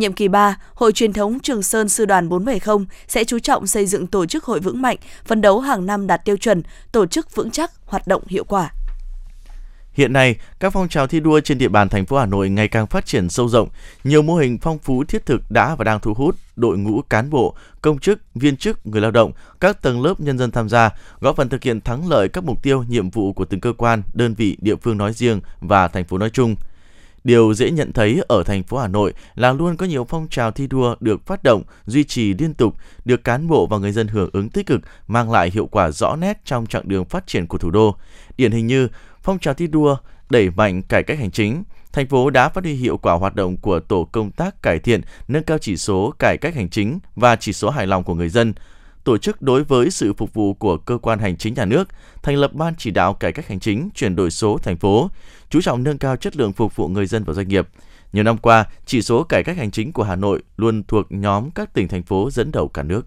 Nhiệm 0.03 0.13
kỳ 0.13 0.29
3, 0.29 0.57
Hội 0.75 0.93
truyền 0.93 1.13
thống 1.13 1.41
Trường 1.41 1.63
Sơn 1.63 1.89
Sư 1.89 2.05
đoàn 2.05 2.29
470 2.29 2.87
sẽ 3.09 3.25
chú 3.25 3.39
trọng 3.39 3.67
xây 3.67 3.87
dựng 3.87 4.07
tổ 4.07 4.27
chức 4.27 4.45
hội 4.45 4.61
vững 4.61 4.83
mạnh, 4.83 4.97
phấn 5.25 5.41
đấu 5.41 5.61
hàng 5.61 5.87
năm 5.87 6.07
đạt 6.07 6.25
tiêu 6.25 6.37
chuẩn, 6.37 6.63
tổ 6.93 7.07
chức 7.07 7.35
vững 7.35 7.51
chắc, 7.51 7.73
hoạt 7.87 8.07
động 8.07 8.23
hiệu 8.27 8.45
quả. 8.45 8.71
Hiện 9.93 10.13
nay, 10.13 10.37
các 10.61 10.73
phong 10.73 10.89
trào 10.89 11.07
thi 11.07 11.21
đua 11.21 11.41
trên 11.41 11.59
địa 11.59 11.69
bàn 11.69 11.89
thành 11.89 12.07
phố 12.07 12.19
Hà 12.19 12.27
Nội 12.27 12.51
ngày 12.51 12.69
càng 12.69 12.87
phát 12.87 13.07
triển 13.07 13.29
sâu 13.29 13.49
rộng, 13.49 13.69
nhiều 14.05 14.23
mô 14.23 14.37
hình 14.37 14.59
phong 14.59 14.79
phú 14.79 15.05
thiết 15.05 15.27
thực 15.27 15.51
đã 15.51 15.75
và 15.75 15.85
đang 15.85 16.01
thu 16.01 16.15
hút 16.15 16.37
đội 16.57 16.79
ngũ 16.79 17.03
cán 17.03 17.31
bộ, 17.31 17.55
công 17.83 17.99
chức, 17.99 18.21
viên 18.35 18.57
chức, 18.57 18.87
người 18.87 19.01
lao 19.01 19.11
động, 19.11 19.33
các 19.61 19.83
tầng 19.83 20.03
lớp 20.03 20.21
nhân 20.21 20.39
dân 20.39 20.51
tham 20.51 20.69
gia, 20.69 20.91
góp 21.21 21.37
phần 21.37 21.49
thực 21.49 21.63
hiện 21.63 21.81
thắng 21.81 22.09
lợi 22.09 22.29
các 22.29 22.45
mục 22.45 22.63
tiêu, 22.63 22.85
nhiệm 22.89 23.11
vụ 23.11 23.33
của 23.33 23.45
từng 23.45 23.61
cơ 23.61 23.73
quan, 23.73 24.03
đơn 24.15 24.35
vị, 24.35 24.57
địa 24.61 24.77
phương 24.77 24.99
nói 24.99 25.13
riêng 25.13 25.41
và 25.61 25.89
thành 25.89 26.05
phố 26.05 26.19
nói 26.19 26.31
chung. 26.31 26.57
Điều 27.25 27.55
dễ 27.55 27.71
nhận 27.71 27.93
thấy 27.93 28.23
ở 28.29 28.43
thành 28.43 28.63
phố 28.63 28.79
Hà 28.79 28.89
Nội 28.89 29.13
là 29.35 29.53
luôn 29.53 29.77
có 29.77 29.87
nhiều 29.87 30.05
phong 30.05 30.29
trào 30.29 30.51
thi 30.51 30.67
đua 30.67 30.97
được 31.01 31.27
phát 31.27 31.43
động, 31.43 31.63
duy 31.87 32.05
trì 32.05 32.35
liên 32.35 32.55
tục, 32.55 32.75
được 33.05 33.25
cán 33.25 33.49
bộ 33.49 33.67
và 33.67 33.79
người 33.79 33.93
dân 33.93 34.09
hưởng 34.09 34.31
ứng 34.33 34.49
tích 34.49 34.67
cực, 34.67 34.81
mang 35.07 35.31
lại 35.31 35.51
hiệu 35.55 35.67
quả 35.67 35.91
rõ 35.91 36.17
nét 36.17 36.41
trong 36.45 36.67
chặng 36.67 36.89
đường 36.89 37.05
phát 37.05 37.27
triển 37.27 37.47
của 37.47 37.59
thủ 37.59 37.71
đô. 37.71 37.97
Điển 38.37 38.53
hình 38.53 38.67
như 38.67 38.89
phong 39.23 39.39
trào 39.39 39.55
thi 39.55 39.67
đua 39.67 39.97
đẩy 40.31 40.51
mạnh 40.51 40.83
cải 40.83 41.03
cách 41.03 41.19
hành 41.19 41.31
chính, 41.31 41.65
thành 41.93 42.07
phố 42.07 42.31
đã 42.31 42.49
phát 42.49 42.65
huy 42.65 42.75
hiệu 42.75 42.97
quả 42.97 43.15
hoạt 43.15 43.35
động 43.35 43.57
của 43.57 43.81
tổ 43.81 44.09
công 44.13 44.31
tác 44.31 44.63
cải 44.63 44.79
thiện, 44.79 45.01
nâng 45.29 45.43
cao 45.43 45.59
chỉ 45.59 45.77
số 45.77 46.15
cải 46.19 46.39
cách 46.39 46.55
hành 46.55 46.71
chính 46.71 46.99
và 47.17 47.37
chỉ 47.37 47.53
số 47.53 47.71
hài 47.71 47.87
lòng 47.87 48.05
của 48.05 48.15
người 48.15 48.29
dân, 48.29 48.55
tổ 49.05 49.19
chức 49.19 49.43
đối 49.43 49.65
với 49.65 49.91
sự 49.91 50.13
phục 50.13 50.35
vụ 50.35 50.55
của 50.55 50.77
cơ 50.77 50.99
quan 50.99 51.19
hành 51.19 51.37
chính 51.37 51.55
nhà 51.55 51.65
nước, 51.65 51.89
thành 52.23 52.37
lập 52.37 52.53
ban 52.53 52.75
chỉ 52.79 52.91
đạo 52.91 53.15
cải 53.15 53.33
cách 53.33 53.49
hành 53.49 53.61
chính 53.61 53.91
chuyển 53.95 54.17
đổi 54.17 54.31
số 54.31 54.59
thành 54.59 54.77
phố, 54.77 55.11
chú 55.51 55.61
trọng 55.61 55.83
nâng 55.83 55.99
cao 55.99 56.17
chất 56.17 56.37
lượng 56.37 56.53
phục 56.53 56.77
vụ 56.77 56.89
người 56.89 57.07
dân 57.07 57.25
và 57.25 57.33
doanh 57.33 57.49
nghiệp. 57.49 57.69
Nhiều 58.13 58.25
năm 58.25 58.39
qua, 58.39 58.65
chỉ 58.87 59.03
số 59.03 59.23
cải 59.23 59.45
cách 59.45 59.57
hành 59.57 59.71
chính 59.71 59.93
của 59.93 60.03
Hà 60.03 60.17
Nội 60.17 60.43
luôn 60.57 60.83
thuộc 60.89 61.13
nhóm 61.13 61.51
các 61.51 61.75
tỉnh 61.75 61.89
thành 61.89 62.03
phố 62.03 62.31
dẫn 62.31 62.53
đầu 62.53 62.69
cả 62.69 62.83
nước. 62.83 63.07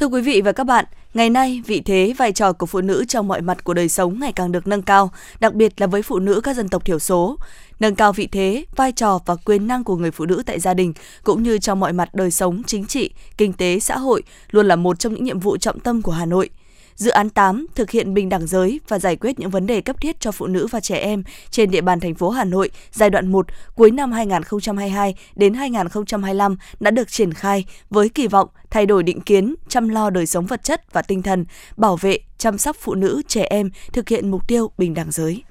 Thưa 0.00 0.06
quý 0.06 0.20
vị 0.20 0.40
và 0.40 0.52
các 0.52 0.64
bạn, 0.64 0.84
ngày 1.14 1.30
nay 1.30 1.62
vị 1.66 1.80
thế 1.80 2.14
vai 2.18 2.32
trò 2.32 2.52
của 2.52 2.66
phụ 2.66 2.80
nữ 2.80 3.04
trong 3.08 3.28
mọi 3.28 3.40
mặt 3.40 3.64
của 3.64 3.74
đời 3.74 3.88
sống 3.88 4.20
ngày 4.20 4.32
càng 4.32 4.52
được 4.52 4.66
nâng 4.66 4.82
cao, 4.82 5.10
đặc 5.40 5.54
biệt 5.54 5.80
là 5.80 5.86
với 5.86 6.02
phụ 6.02 6.18
nữ 6.18 6.40
các 6.40 6.56
dân 6.56 6.68
tộc 6.68 6.84
thiểu 6.84 6.98
số. 6.98 7.36
Nâng 7.80 7.94
cao 7.94 8.12
vị 8.12 8.28
thế, 8.32 8.64
vai 8.76 8.92
trò 8.92 9.18
và 9.26 9.36
quyền 9.36 9.66
năng 9.66 9.84
của 9.84 9.96
người 9.96 10.10
phụ 10.10 10.24
nữ 10.24 10.42
tại 10.46 10.60
gia 10.60 10.74
đình 10.74 10.92
cũng 11.22 11.42
như 11.42 11.58
trong 11.58 11.80
mọi 11.80 11.92
mặt 11.92 12.14
đời 12.14 12.30
sống 12.30 12.62
chính 12.66 12.86
trị, 12.86 13.10
kinh 13.36 13.52
tế, 13.52 13.78
xã 13.78 13.98
hội 13.98 14.22
luôn 14.50 14.68
là 14.68 14.76
một 14.76 14.98
trong 14.98 15.14
những 15.14 15.24
nhiệm 15.24 15.40
vụ 15.40 15.56
trọng 15.56 15.80
tâm 15.80 16.02
của 16.02 16.12
Hà 16.12 16.26
Nội. 16.26 16.50
Dự 16.98 17.10
án 17.10 17.30
8 17.30 17.66
thực 17.74 17.90
hiện 17.90 18.14
bình 18.14 18.28
đẳng 18.28 18.46
giới 18.46 18.80
và 18.88 18.98
giải 18.98 19.16
quyết 19.16 19.38
những 19.38 19.50
vấn 19.50 19.66
đề 19.66 19.80
cấp 19.80 20.00
thiết 20.00 20.20
cho 20.20 20.32
phụ 20.32 20.46
nữ 20.46 20.66
và 20.66 20.80
trẻ 20.80 20.96
em 20.96 21.22
trên 21.50 21.70
địa 21.70 21.80
bàn 21.80 22.00
thành 22.00 22.14
phố 22.14 22.30
Hà 22.30 22.44
Nội 22.44 22.70
giai 22.92 23.10
đoạn 23.10 23.32
1 23.32 23.46
cuối 23.74 23.90
năm 23.90 24.12
2022 24.12 25.14
đến 25.36 25.54
2025 25.54 26.56
đã 26.80 26.90
được 26.90 27.10
triển 27.10 27.32
khai 27.32 27.64
với 27.90 28.08
kỳ 28.08 28.26
vọng 28.26 28.48
thay 28.70 28.86
đổi 28.86 29.02
định 29.02 29.20
kiến, 29.20 29.54
chăm 29.68 29.88
lo 29.88 30.10
đời 30.10 30.26
sống 30.26 30.46
vật 30.46 30.64
chất 30.64 30.92
và 30.92 31.02
tinh 31.02 31.22
thần, 31.22 31.44
bảo 31.76 31.96
vệ, 31.96 32.18
chăm 32.38 32.58
sóc 32.58 32.76
phụ 32.80 32.94
nữ, 32.94 33.22
trẻ 33.28 33.46
em, 33.50 33.70
thực 33.92 34.08
hiện 34.08 34.30
mục 34.30 34.48
tiêu 34.48 34.70
bình 34.78 34.94
đẳng 34.94 35.10
giới. 35.10 35.42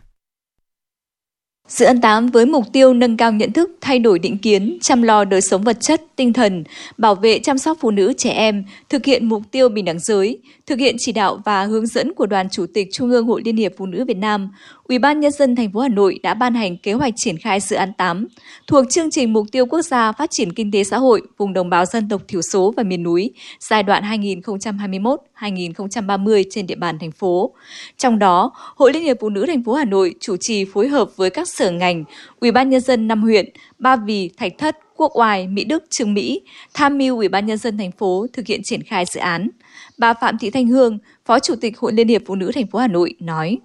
Dự 1.67 1.85
án 1.85 2.01
8 2.01 2.27
với 2.27 2.45
mục 2.45 2.65
tiêu 2.73 2.93
nâng 2.93 3.17
cao 3.17 3.31
nhận 3.31 3.51
thức, 3.51 3.71
thay 3.81 3.99
đổi 3.99 4.19
định 4.19 4.37
kiến, 4.37 4.77
chăm 4.81 5.01
lo 5.01 5.23
đời 5.23 5.41
sống 5.41 5.61
vật 5.61 5.77
chất, 5.81 6.01
tinh 6.15 6.33
thần, 6.33 6.63
bảo 6.97 7.15
vệ 7.15 7.39
chăm 7.39 7.57
sóc 7.57 7.77
phụ 7.81 7.91
nữ 7.91 8.13
trẻ 8.17 8.29
em, 8.29 8.63
thực 8.89 9.05
hiện 9.05 9.29
mục 9.29 9.43
tiêu 9.51 9.69
bình 9.69 9.85
đẳng 9.85 9.99
giới, 9.99 10.39
thực 10.65 10.79
hiện 10.79 10.95
chỉ 10.99 11.11
đạo 11.11 11.41
và 11.45 11.63
hướng 11.63 11.87
dẫn 11.87 12.13
của 12.13 12.25
Đoàn 12.25 12.49
Chủ 12.49 12.65
tịch 12.73 12.87
Trung 12.91 13.09
ương 13.11 13.27
Hội 13.27 13.41
Liên 13.45 13.57
hiệp 13.57 13.71
Phụ 13.77 13.85
nữ 13.85 14.05
Việt 14.05 14.17
Nam, 14.17 14.49
Ủy 14.87 14.99
ban 14.99 15.19
nhân 15.19 15.31
dân 15.31 15.55
thành 15.55 15.71
phố 15.71 15.79
Hà 15.79 15.89
Nội 15.89 16.19
đã 16.23 16.33
ban 16.33 16.53
hành 16.53 16.77
kế 16.77 16.93
hoạch 16.93 17.13
triển 17.17 17.37
khai 17.37 17.59
dự 17.59 17.75
án 17.75 17.93
8 17.93 18.27
thuộc 18.67 18.85
chương 18.89 19.11
trình 19.11 19.33
mục 19.33 19.47
tiêu 19.51 19.65
quốc 19.65 19.81
gia 19.81 20.11
phát 20.11 20.29
triển 20.31 20.53
kinh 20.53 20.71
tế 20.71 20.83
xã 20.83 20.97
hội 20.97 21.21
vùng 21.37 21.53
đồng 21.53 21.69
bào 21.69 21.85
dân 21.85 22.09
tộc 22.09 22.21
thiểu 22.27 22.41
số 22.51 22.73
và 22.77 22.83
miền 22.83 23.03
núi 23.03 23.31
giai 23.59 23.83
đoạn 23.83 24.03
2021-2030 24.03 26.43
trên 26.49 26.67
địa 26.67 26.75
bàn 26.75 26.99
thành 26.99 27.11
phố. 27.11 27.53
Trong 27.97 28.19
đó, 28.19 28.51
Hội 28.55 28.93
Liên 28.93 29.03
hiệp 29.03 29.17
Phụ 29.19 29.29
nữ 29.29 29.45
thành 29.45 29.63
phố 29.63 29.73
Hà 29.73 29.85
Nội 29.85 30.15
chủ 30.19 30.35
trì 30.39 30.65
phối 30.65 30.87
hợp 30.87 31.09
với 31.15 31.29
các 31.29 31.47
sở 31.57 31.71
ngành, 31.71 32.03
Ủy 32.39 32.51
ban 32.51 32.69
nhân 32.69 32.81
dân 32.81 33.07
năm 33.07 33.21
huyện 33.21 33.49
Ba 33.79 33.95
Vì, 33.95 34.29
Thạch 34.37 34.53
Thất, 34.57 34.77
Quốc 34.95 35.11
Oai, 35.15 35.47
Mỹ 35.47 35.63
Đức, 35.63 35.83
Trường 35.89 36.13
Mỹ 36.13 36.41
tham 36.73 36.97
mưu 36.97 37.15
Ủy 37.15 37.27
ban 37.27 37.45
nhân 37.45 37.57
dân 37.57 37.77
thành 37.77 37.91
phố 37.91 38.27
thực 38.33 38.47
hiện 38.47 38.61
triển 38.63 38.83
khai 38.83 39.05
dự 39.05 39.19
án. 39.19 39.49
Bà 39.97 40.13
Phạm 40.13 40.37
Thị 40.37 40.49
Thanh 40.49 40.67
Hương, 40.67 40.97
Phó 41.25 41.39
Chủ 41.39 41.55
tịch 41.61 41.77
Hội 41.77 41.93
Liên 41.93 42.07
hiệp 42.07 42.21
Phụ 42.25 42.35
nữ 42.35 42.51
thành 42.55 42.67
phố 42.67 42.79
Hà 42.79 42.87
Nội 42.87 43.13
nói: 43.19 43.57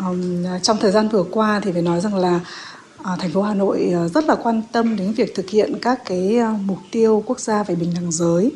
Um, 0.00 0.44
trong 0.62 0.76
thời 0.80 0.92
gian 0.92 1.08
vừa 1.08 1.24
qua 1.30 1.60
thì 1.60 1.72
phải 1.72 1.82
nói 1.82 2.00
rằng 2.00 2.14
là 2.14 2.40
À, 3.06 3.16
thành 3.18 3.30
phố 3.30 3.42
Hà 3.42 3.54
Nội 3.54 3.90
à, 3.94 4.08
rất 4.08 4.24
là 4.24 4.34
quan 4.34 4.62
tâm 4.72 4.96
đến 4.96 5.12
việc 5.12 5.34
thực 5.34 5.50
hiện 5.50 5.74
các 5.82 6.04
cái 6.04 6.38
à, 6.38 6.54
mục 6.64 6.78
tiêu 6.90 7.22
quốc 7.26 7.40
gia 7.40 7.62
về 7.62 7.74
bình 7.74 7.92
đẳng 7.94 8.12
giới 8.12 8.52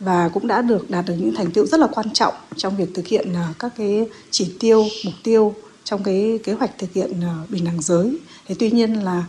và 0.00 0.28
cũng 0.28 0.46
đã 0.46 0.62
được 0.62 0.90
đạt 0.90 1.04
được 1.06 1.14
những 1.18 1.34
thành 1.34 1.50
tựu 1.50 1.66
rất 1.66 1.80
là 1.80 1.86
quan 1.86 2.10
trọng 2.10 2.34
trong 2.56 2.76
việc 2.76 2.94
thực 2.94 3.06
hiện 3.06 3.34
các 3.58 3.72
cái 3.76 4.08
chỉ 4.30 4.56
tiêu 4.60 4.84
mục 5.04 5.14
tiêu 5.22 5.54
trong 5.84 6.02
cái 6.02 6.38
kế 6.44 6.52
hoạch 6.52 6.78
thực 6.78 6.92
hiện 6.92 7.20
bình 7.48 7.64
đẳng 7.64 7.82
giới. 7.82 8.18
Thế 8.46 8.54
tuy 8.58 8.70
nhiên 8.70 8.94
là 8.94 9.24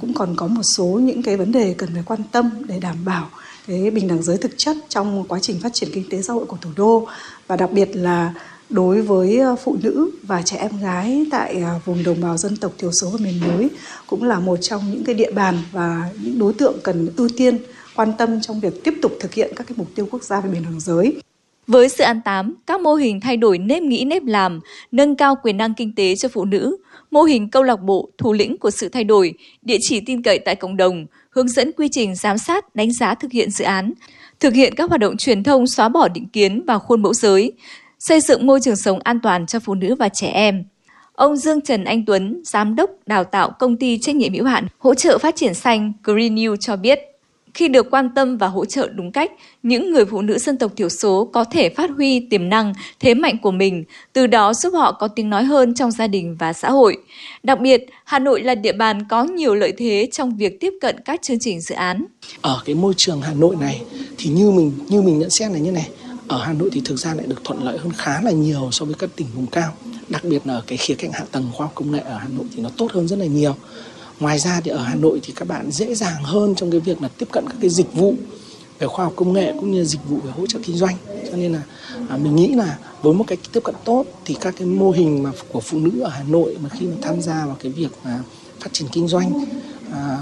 cũng 0.00 0.14
còn 0.14 0.36
có 0.36 0.46
một 0.46 0.62
số 0.76 0.84
những 0.84 1.22
cái 1.22 1.36
vấn 1.36 1.52
đề 1.52 1.74
cần 1.78 1.90
phải 1.92 2.02
quan 2.06 2.20
tâm 2.32 2.50
để 2.68 2.78
đảm 2.80 2.96
bảo 3.04 3.28
cái 3.66 3.90
bình 3.90 4.08
đẳng 4.08 4.22
giới 4.22 4.36
thực 4.36 4.52
chất 4.56 4.76
trong 4.88 5.24
quá 5.28 5.38
trình 5.42 5.60
phát 5.60 5.74
triển 5.74 5.88
kinh 5.92 6.08
tế 6.10 6.22
xã 6.22 6.32
hội 6.32 6.46
của 6.46 6.56
thủ 6.60 6.70
đô 6.76 7.06
và 7.46 7.56
đặc 7.56 7.72
biệt 7.72 7.96
là 7.96 8.34
đối 8.70 9.02
với 9.02 9.38
ờ, 9.38 9.56
phụ 9.56 9.76
nữ 9.82 10.10
và 10.22 10.42
trẻ 10.42 10.56
em 10.56 10.70
gái 10.82 11.26
tại 11.30 11.60
ờ, 11.60 11.80
vùng 11.84 12.04
đồng 12.04 12.20
bào 12.20 12.36
dân 12.36 12.56
tộc 12.56 12.72
thiểu 12.78 12.90
số 12.92 13.10
và 13.10 13.18
miền 13.22 13.40
núi 13.48 13.68
cũng 14.06 14.24
là 14.24 14.38
một 14.38 14.56
trong 14.56 14.82
những 14.92 15.04
cái 15.04 15.14
địa 15.14 15.32
bàn 15.32 15.58
và 15.72 16.10
những 16.22 16.38
đối 16.38 16.52
tượng 16.52 16.74
cần 16.82 17.08
ưu 17.16 17.28
tiên 17.36 17.58
quan 17.96 18.12
tâm 18.18 18.40
trong 18.40 18.60
việc 18.60 18.84
tiếp 18.84 18.94
tục 19.02 19.12
thực 19.20 19.34
hiện 19.34 19.52
các 19.56 19.66
cái 19.66 19.74
mục 19.76 19.88
tiêu 19.94 20.08
quốc 20.10 20.22
gia 20.22 20.40
về 20.40 20.50
bình 20.50 20.62
đẳng 20.62 20.80
giới. 20.80 21.20
Với 21.66 21.88
dự 21.88 22.04
án 22.04 22.20
8, 22.24 22.54
các 22.66 22.80
mô 22.80 22.94
hình 22.94 23.20
thay 23.20 23.36
đổi 23.36 23.58
nếp 23.58 23.82
nghĩ 23.82 24.04
nếp 24.04 24.24
làm, 24.24 24.60
nâng 24.92 25.16
cao 25.16 25.36
quyền 25.42 25.56
năng 25.56 25.74
kinh 25.74 25.94
tế 25.94 26.14
cho 26.16 26.28
phụ 26.28 26.44
nữ, 26.44 26.76
mô 27.10 27.22
hình 27.22 27.50
câu 27.50 27.62
lạc 27.62 27.76
bộ 27.76 28.10
thủ 28.18 28.32
lĩnh 28.32 28.58
của 28.58 28.70
sự 28.70 28.88
thay 28.88 29.04
đổi, 29.04 29.34
địa 29.62 29.76
chỉ 29.80 30.00
tin 30.00 30.22
cậy 30.22 30.38
tại 30.38 30.54
cộng 30.54 30.76
đồng, 30.76 31.06
hướng 31.30 31.48
dẫn 31.48 31.70
quy 31.76 31.88
trình 31.88 32.14
giám 32.14 32.38
sát, 32.38 32.74
đánh 32.74 32.92
giá 32.92 33.14
thực 33.14 33.32
hiện 33.32 33.50
dự 33.50 33.64
án, 33.64 33.92
thực 34.40 34.54
hiện 34.54 34.74
các 34.74 34.88
hoạt 34.88 35.00
động 35.00 35.16
truyền 35.16 35.42
thông 35.42 35.66
xóa 35.66 35.88
bỏ 35.88 36.08
định 36.08 36.28
kiến 36.28 36.64
và 36.66 36.78
khuôn 36.78 37.02
mẫu 37.02 37.14
giới, 37.14 37.52
xây 37.98 38.20
dựng 38.20 38.46
môi 38.46 38.60
trường 38.60 38.76
sống 38.76 38.98
an 39.04 39.20
toàn 39.22 39.46
cho 39.46 39.60
phụ 39.60 39.74
nữ 39.74 39.94
và 39.94 40.08
trẻ 40.08 40.28
em. 40.28 40.64
Ông 41.12 41.36
Dương 41.36 41.60
Trần 41.60 41.84
Anh 41.84 42.04
Tuấn, 42.06 42.42
Giám 42.44 42.76
đốc 42.76 42.90
đào 43.06 43.24
tạo 43.24 43.50
công 43.58 43.76
ty 43.76 43.98
trách 43.98 44.16
nhiệm 44.16 44.34
hữu 44.34 44.44
hạn 44.44 44.66
hỗ 44.78 44.94
trợ 44.94 45.18
phát 45.18 45.36
triển 45.36 45.54
xanh 45.54 45.92
Green 46.04 46.34
New 46.34 46.56
cho 46.56 46.76
biết, 46.76 47.00
khi 47.54 47.68
được 47.68 47.90
quan 47.90 48.08
tâm 48.14 48.36
và 48.36 48.46
hỗ 48.46 48.64
trợ 48.64 48.88
đúng 48.94 49.12
cách, 49.12 49.32
những 49.62 49.90
người 49.90 50.04
phụ 50.04 50.22
nữ 50.22 50.38
dân 50.38 50.58
tộc 50.58 50.72
thiểu 50.76 50.88
số 50.88 51.30
có 51.32 51.44
thể 51.44 51.68
phát 51.68 51.90
huy 51.96 52.20
tiềm 52.20 52.48
năng, 52.48 52.72
thế 53.00 53.14
mạnh 53.14 53.36
của 53.42 53.50
mình, 53.50 53.84
từ 54.12 54.26
đó 54.26 54.54
giúp 54.54 54.70
họ 54.74 54.92
có 54.92 55.08
tiếng 55.08 55.30
nói 55.30 55.44
hơn 55.44 55.74
trong 55.74 55.90
gia 55.90 56.06
đình 56.06 56.36
và 56.38 56.52
xã 56.52 56.70
hội. 56.70 56.96
Đặc 57.42 57.60
biệt, 57.60 57.86
Hà 58.04 58.18
Nội 58.18 58.42
là 58.42 58.54
địa 58.54 58.72
bàn 58.72 59.04
có 59.08 59.24
nhiều 59.24 59.54
lợi 59.54 59.72
thế 59.78 60.08
trong 60.12 60.36
việc 60.36 60.60
tiếp 60.60 60.72
cận 60.80 60.96
các 61.04 61.22
chương 61.22 61.38
trình 61.40 61.60
dự 61.60 61.74
án. 61.74 62.04
Ở 62.40 62.62
cái 62.64 62.74
môi 62.74 62.94
trường 62.96 63.20
Hà 63.20 63.34
Nội 63.34 63.56
này 63.60 63.82
thì 64.18 64.30
như 64.30 64.50
mình 64.50 64.72
như 64.88 65.02
mình 65.02 65.18
nhận 65.18 65.30
xét 65.30 65.50
là 65.50 65.58
như 65.58 65.72
này, 65.72 65.88
ở 66.28 66.44
Hà 66.44 66.52
Nội 66.52 66.70
thì 66.72 66.82
thực 66.84 66.96
ra 66.96 67.14
lại 67.14 67.26
được 67.26 67.44
thuận 67.44 67.64
lợi 67.64 67.78
hơn 67.78 67.92
khá 67.92 68.20
là 68.22 68.30
nhiều 68.30 68.68
so 68.72 68.84
với 68.84 68.94
các 68.94 69.10
tỉnh 69.16 69.26
vùng 69.34 69.46
cao. 69.46 69.72
Đặc 70.08 70.24
biệt 70.24 70.46
là 70.46 70.54
ở 70.54 70.62
cái 70.66 70.78
khía 70.78 70.94
cạnh 70.94 71.12
hạ 71.12 71.24
tầng 71.32 71.50
khoa 71.52 71.66
học 71.66 71.72
công 71.74 71.92
nghệ 71.92 72.00
ở 72.00 72.18
Hà 72.18 72.28
Nội 72.28 72.44
thì 72.56 72.62
nó 72.62 72.70
tốt 72.76 72.92
hơn 72.92 73.08
rất 73.08 73.18
là 73.18 73.26
nhiều. 73.26 73.54
Ngoài 74.20 74.38
ra 74.38 74.60
thì 74.64 74.70
ở 74.70 74.82
Hà 74.82 74.94
Nội 74.94 75.20
thì 75.22 75.32
các 75.36 75.48
bạn 75.48 75.70
dễ 75.70 75.94
dàng 75.94 76.22
hơn 76.22 76.54
trong 76.54 76.70
cái 76.70 76.80
việc 76.80 77.02
là 77.02 77.08
tiếp 77.08 77.28
cận 77.32 77.44
các 77.48 77.56
cái 77.60 77.70
dịch 77.70 77.92
vụ 77.92 78.14
về 78.78 78.86
khoa 78.86 79.04
học 79.04 79.12
công 79.16 79.32
nghệ 79.32 79.52
cũng 79.52 79.70
như 79.70 79.84
dịch 79.84 80.00
vụ 80.08 80.16
về 80.24 80.30
hỗ 80.30 80.46
trợ 80.46 80.58
kinh 80.62 80.76
doanh. 80.76 80.96
Cho 81.30 81.36
nên 81.36 81.52
là 81.52 81.62
à, 82.08 82.16
mình 82.16 82.36
nghĩ 82.36 82.48
là 82.48 82.78
với 83.02 83.14
một 83.14 83.24
cái 83.26 83.38
tiếp 83.52 83.60
cận 83.64 83.74
tốt 83.84 84.04
thì 84.24 84.36
các 84.40 84.54
cái 84.58 84.66
mô 84.68 84.90
hình 84.90 85.22
mà 85.22 85.30
của 85.48 85.60
phụ 85.60 85.78
nữ 85.78 86.00
ở 86.00 86.10
Hà 86.10 86.22
Nội 86.22 86.56
mà 86.62 86.68
khi 86.68 86.86
mà 86.86 86.96
tham 87.02 87.20
gia 87.20 87.46
vào 87.46 87.56
cái 87.60 87.72
việc 87.72 87.90
mà 88.04 88.20
phát 88.60 88.72
triển 88.72 88.88
kinh 88.92 89.08
doanh 89.08 89.44
à, 89.92 90.18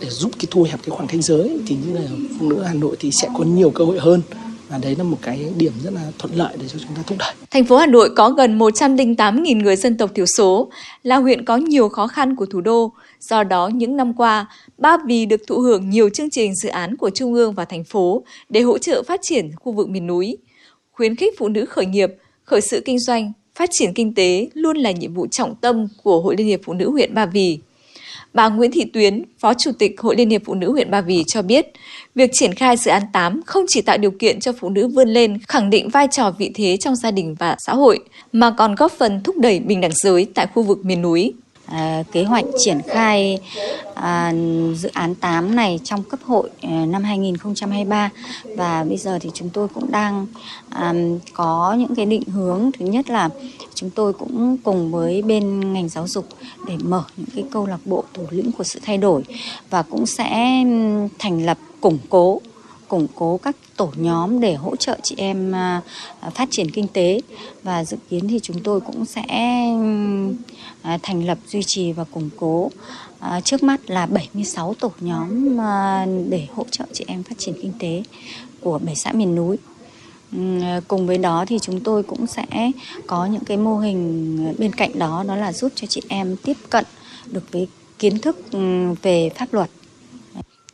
để 0.00 0.10
giúp 0.10 0.32
cái 0.38 0.46
thu 0.50 0.62
hẹp 0.62 0.80
cái 0.82 0.96
khoảng 0.96 1.08
thanh 1.08 1.22
giới 1.22 1.58
thì 1.66 1.76
như 1.86 1.98
là 1.98 2.02
phụ 2.40 2.48
nữ 2.48 2.62
Hà 2.62 2.74
Nội 2.74 2.96
thì 3.00 3.10
sẽ 3.10 3.28
có 3.38 3.44
nhiều 3.44 3.70
cơ 3.70 3.84
hội 3.84 3.98
hơn 3.98 4.22
và 4.68 4.78
đấy 4.78 4.94
là 4.98 5.04
một 5.04 5.18
cái 5.22 5.46
điểm 5.56 5.72
rất 5.84 5.92
là 5.94 6.00
thuận 6.18 6.34
lợi 6.34 6.56
để 6.60 6.68
cho 6.68 6.78
chúng 6.78 6.96
ta 6.96 7.02
thúc 7.06 7.18
đẩy. 7.18 7.34
Thành 7.50 7.64
phố 7.64 7.76
Hà 7.76 7.86
Nội 7.86 8.10
có 8.16 8.30
gần 8.30 8.58
108.000 8.58 9.62
người 9.62 9.76
dân 9.76 9.96
tộc 9.96 10.10
thiểu 10.14 10.26
số, 10.26 10.70
là 11.02 11.16
huyện 11.16 11.44
có 11.44 11.56
nhiều 11.56 11.88
khó 11.88 12.06
khăn 12.06 12.36
của 12.36 12.46
thủ 12.46 12.60
đô. 12.60 12.92
Do 13.20 13.42
đó, 13.44 13.68
những 13.74 13.96
năm 13.96 14.14
qua, 14.14 14.46
Ba 14.78 14.96
Vì 15.06 15.26
được 15.26 15.40
thụ 15.46 15.58
hưởng 15.58 15.90
nhiều 15.90 16.08
chương 16.08 16.30
trình 16.30 16.54
dự 16.54 16.68
án 16.68 16.96
của 16.96 17.10
Trung 17.10 17.34
ương 17.34 17.54
và 17.54 17.64
thành 17.64 17.84
phố 17.84 18.24
để 18.48 18.60
hỗ 18.60 18.78
trợ 18.78 19.02
phát 19.02 19.20
triển 19.22 19.50
khu 19.56 19.72
vực 19.72 19.88
miền 19.88 20.06
núi. 20.06 20.38
Khuyến 20.92 21.16
khích 21.16 21.34
phụ 21.38 21.48
nữ 21.48 21.66
khởi 21.66 21.86
nghiệp, 21.86 22.10
khởi 22.44 22.60
sự 22.60 22.82
kinh 22.84 22.98
doanh, 22.98 23.32
phát 23.54 23.70
triển 23.72 23.94
kinh 23.94 24.14
tế 24.14 24.48
luôn 24.54 24.76
là 24.76 24.90
nhiệm 24.90 25.14
vụ 25.14 25.26
trọng 25.30 25.54
tâm 25.54 25.88
của 26.02 26.20
Hội 26.20 26.36
Liên 26.36 26.46
hiệp 26.46 26.60
Phụ 26.64 26.72
nữ 26.72 26.90
huyện 26.90 27.14
Ba 27.14 27.26
Vì. 27.26 27.58
Bà 28.34 28.48
Nguyễn 28.48 28.70
Thị 28.70 28.84
Tuyến, 28.84 29.22
Phó 29.38 29.54
Chủ 29.54 29.70
tịch 29.78 30.00
Hội 30.00 30.16
Liên 30.16 30.30
hiệp 30.30 30.42
Phụ 30.44 30.54
nữ 30.54 30.72
huyện 30.72 30.90
Ba 30.90 31.00
Vì 31.00 31.24
cho 31.26 31.42
biết, 31.42 31.66
việc 32.14 32.30
triển 32.32 32.54
khai 32.54 32.76
dự 32.76 32.90
án 32.90 33.02
8 33.12 33.40
không 33.46 33.64
chỉ 33.68 33.82
tạo 33.82 33.98
điều 33.98 34.10
kiện 34.10 34.40
cho 34.40 34.52
phụ 34.52 34.68
nữ 34.68 34.88
vươn 34.88 35.08
lên, 35.08 35.38
khẳng 35.48 35.70
định 35.70 35.88
vai 35.88 36.08
trò 36.10 36.30
vị 36.38 36.50
thế 36.54 36.76
trong 36.76 36.96
gia 36.96 37.10
đình 37.10 37.34
và 37.38 37.56
xã 37.66 37.74
hội, 37.74 37.98
mà 38.32 38.50
còn 38.50 38.74
góp 38.74 38.92
phần 38.92 39.20
thúc 39.24 39.38
đẩy 39.38 39.60
bình 39.60 39.80
đẳng 39.80 39.90
giới 39.94 40.26
tại 40.34 40.46
khu 40.54 40.62
vực 40.62 40.84
miền 40.84 41.02
núi. 41.02 41.32
À, 41.66 42.02
kế 42.12 42.24
hoạch 42.24 42.44
triển 42.58 42.80
khai 42.88 43.38
à, 43.94 44.32
dự 44.74 44.88
án 44.92 45.14
8 45.14 45.56
này 45.56 45.80
trong 45.84 46.02
cấp 46.02 46.20
hội 46.24 46.50
ờ, 46.62 46.68
năm 46.68 47.04
2023 47.04 48.10
và 48.56 48.84
bây 48.84 48.96
giờ 48.96 49.18
thì 49.20 49.30
chúng 49.34 49.50
tôi 49.50 49.68
cũng 49.68 49.92
đang 49.92 50.26
à, 50.70 50.94
có 51.32 51.76
những 51.78 51.94
cái 51.94 52.06
định 52.06 52.24
hướng. 52.24 52.70
Thứ 52.78 52.86
nhất 52.86 53.10
là 53.10 53.28
chúng 53.74 53.90
tôi 53.90 54.12
cũng 54.12 54.56
cùng 54.64 54.92
với 54.92 55.22
bên 55.22 55.72
ngành 55.72 55.88
giáo 55.88 56.08
dục 56.08 56.26
để 56.66 56.74
mở 56.82 57.04
những 57.16 57.28
cái 57.34 57.44
câu 57.50 57.66
lạc 57.66 57.80
bộ 57.84 58.04
thủ 58.14 58.22
lĩnh 58.30 58.52
của 58.52 58.64
sự 58.64 58.80
thay 58.84 58.98
đổi. 58.98 59.22
Và 59.70 59.82
cũng 59.82 60.06
sẽ 60.06 60.28
thành 61.18 61.44
lập 61.44 61.58
củng 61.80 61.98
cố 62.08 62.40
củng 62.88 63.06
cố 63.14 63.36
các 63.42 63.56
tổ 63.76 63.92
nhóm 63.96 64.40
để 64.40 64.54
hỗ 64.54 64.76
trợ 64.76 64.96
chị 65.02 65.14
em 65.18 65.54
à, 65.54 65.80
phát 66.34 66.48
triển 66.50 66.70
kinh 66.70 66.86
tế. 66.88 67.20
Và 67.62 67.84
dự 67.84 67.96
kiến 68.10 68.28
thì 68.28 68.40
chúng 68.42 68.60
tôi 68.60 68.80
cũng 68.80 69.04
sẽ 69.04 69.24
À, 70.84 70.98
thành 71.02 71.26
lập, 71.26 71.38
duy 71.46 71.62
trì 71.62 71.92
và 71.92 72.04
củng 72.04 72.30
cố 72.36 72.70
à, 73.18 73.40
trước 73.40 73.62
mắt 73.62 73.90
là 73.90 74.06
76 74.06 74.74
tổ 74.80 74.92
nhóm 75.00 75.60
à, 75.60 76.06
để 76.28 76.46
hỗ 76.54 76.64
trợ 76.70 76.84
chị 76.92 77.04
em 77.08 77.22
phát 77.22 77.38
triển 77.38 77.54
kinh 77.62 77.72
tế 77.78 78.02
của 78.60 78.78
bảy 78.78 78.94
xã 78.94 79.12
miền 79.12 79.34
núi. 79.34 79.56
Cùng 80.88 81.06
với 81.06 81.18
đó 81.18 81.44
thì 81.48 81.58
chúng 81.62 81.80
tôi 81.80 82.02
cũng 82.02 82.26
sẽ 82.26 82.46
có 83.06 83.26
những 83.26 83.44
cái 83.44 83.56
mô 83.56 83.78
hình 83.78 84.54
bên 84.58 84.72
cạnh 84.72 84.98
đó 84.98 85.24
đó 85.28 85.36
là 85.36 85.52
giúp 85.52 85.72
cho 85.74 85.86
chị 85.86 86.02
em 86.08 86.36
tiếp 86.36 86.56
cận 86.70 86.84
được 87.26 87.52
với 87.52 87.68
kiến 87.98 88.18
thức 88.18 88.38
về 89.02 89.30
pháp 89.34 89.54
luật. 89.54 89.70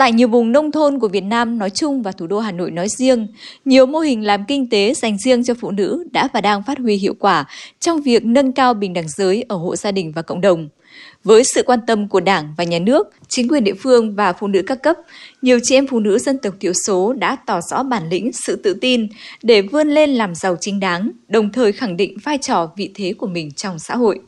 Tại 0.00 0.12
nhiều 0.12 0.28
vùng 0.28 0.52
nông 0.52 0.73
thôn 0.73 0.99
của 0.99 1.09
Việt 1.09 1.25
Nam 1.25 1.59
nói 1.59 1.71
chung 1.71 2.02
và 2.02 2.12
thủ 2.12 2.26
đô 2.26 2.38
Hà 2.38 2.52
Nội 2.52 2.71
nói 2.71 2.88
riêng, 2.88 3.26
nhiều 3.64 3.87
mô 3.87 3.99
hình 3.99 4.26
làm 4.26 4.45
kinh 4.49 4.69
tế 4.69 4.95
dành 4.95 5.19
riêng 5.19 5.45
cho 5.45 5.54
phụ 5.54 5.71
nữ 5.71 6.04
đã 6.12 6.28
và 6.33 6.40
đang 6.40 6.62
phát 6.62 6.78
huy 6.78 6.97
hiệu 6.97 7.14
quả 7.19 7.45
trong 7.80 8.02
việc 8.02 8.25
nâng 8.25 8.52
cao 8.52 8.75
bình 8.75 8.92
đẳng 8.92 9.09
giới 9.09 9.45
ở 9.49 9.57
hộ 9.57 9.76
gia 9.76 9.92
đình 9.92 10.12
và 10.12 10.23
cộng 10.23 10.40
đồng. 10.40 10.69
Với 11.25 11.45
sự 11.45 11.62
quan 11.62 11.78
tâm 11.87 12.09
của 12.09 12.21
Đảng 12.21 12.54
và 12.57 12.64
Nhà 12.64 12.78
nước, 12.78 13.09
chính 13.28 13.49
quyền 13.49 13.64
địa 13.64 13.75
phương 13.75 14.14
và 14.14 14.33
phụ 14.33 14.47
nữ 14.47 14.62
các 14.66 14.83
cấp, 14.83 14.97
nhiều 15.42 15.59
chị 15.62 15.75
em 15.75 15.87
phụ 15.87 16.00
nữ 16.00 16.19
dân 16.19 16.38
tộc 16.38 16.54
thiểu 16.61 16.73
số 16.87 17.12
đã 17.12 17.37
tỏ 17.47 17.61
rõ 17.61 17.83
bản 17.83 18.09
lĩnh, 18.09 18.33
sự 18.33 18.57
tự 18.57 18.75
tin 18.75 19.09
để 19.42 19.62
vươn 19.62 19.88
lên 19.88 20.11
làm 20.11 20.35
giàu 20.35 20.57
chính 20.61 20.80
đáng, 20.80 21.11
đồng 21.28 21.52
thời 21.52 21.73
khẳng 21.73 21.97
định 21.97 22.16
vai 22.25 22.38
trò 22.38 22.71
vị 22.76 22.90
thế 22.95 23.14
của 23.19 23.26
mình 23.26 23.50
trong 23.52 23.78
xã 23.78 23.97
hội. 23.97 24.21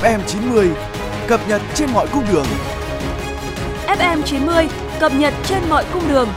FM 0.00 0.20
90 0.26 0.68
cập 1.28 1.40
nhật 1.48 1.62
trên 1.74 1.90
mọi 1.92 2.06
cung 2.12 2.24
đường. 2.32 2.46
FM 3.86 4.22
90 4.22 4.68
cập 5.00 5.12
nhật 5.14 5.34
trên 5.44 5.62
mọi 5.68 5.84
cung 5.92 6.08
đường. 6.08 6.28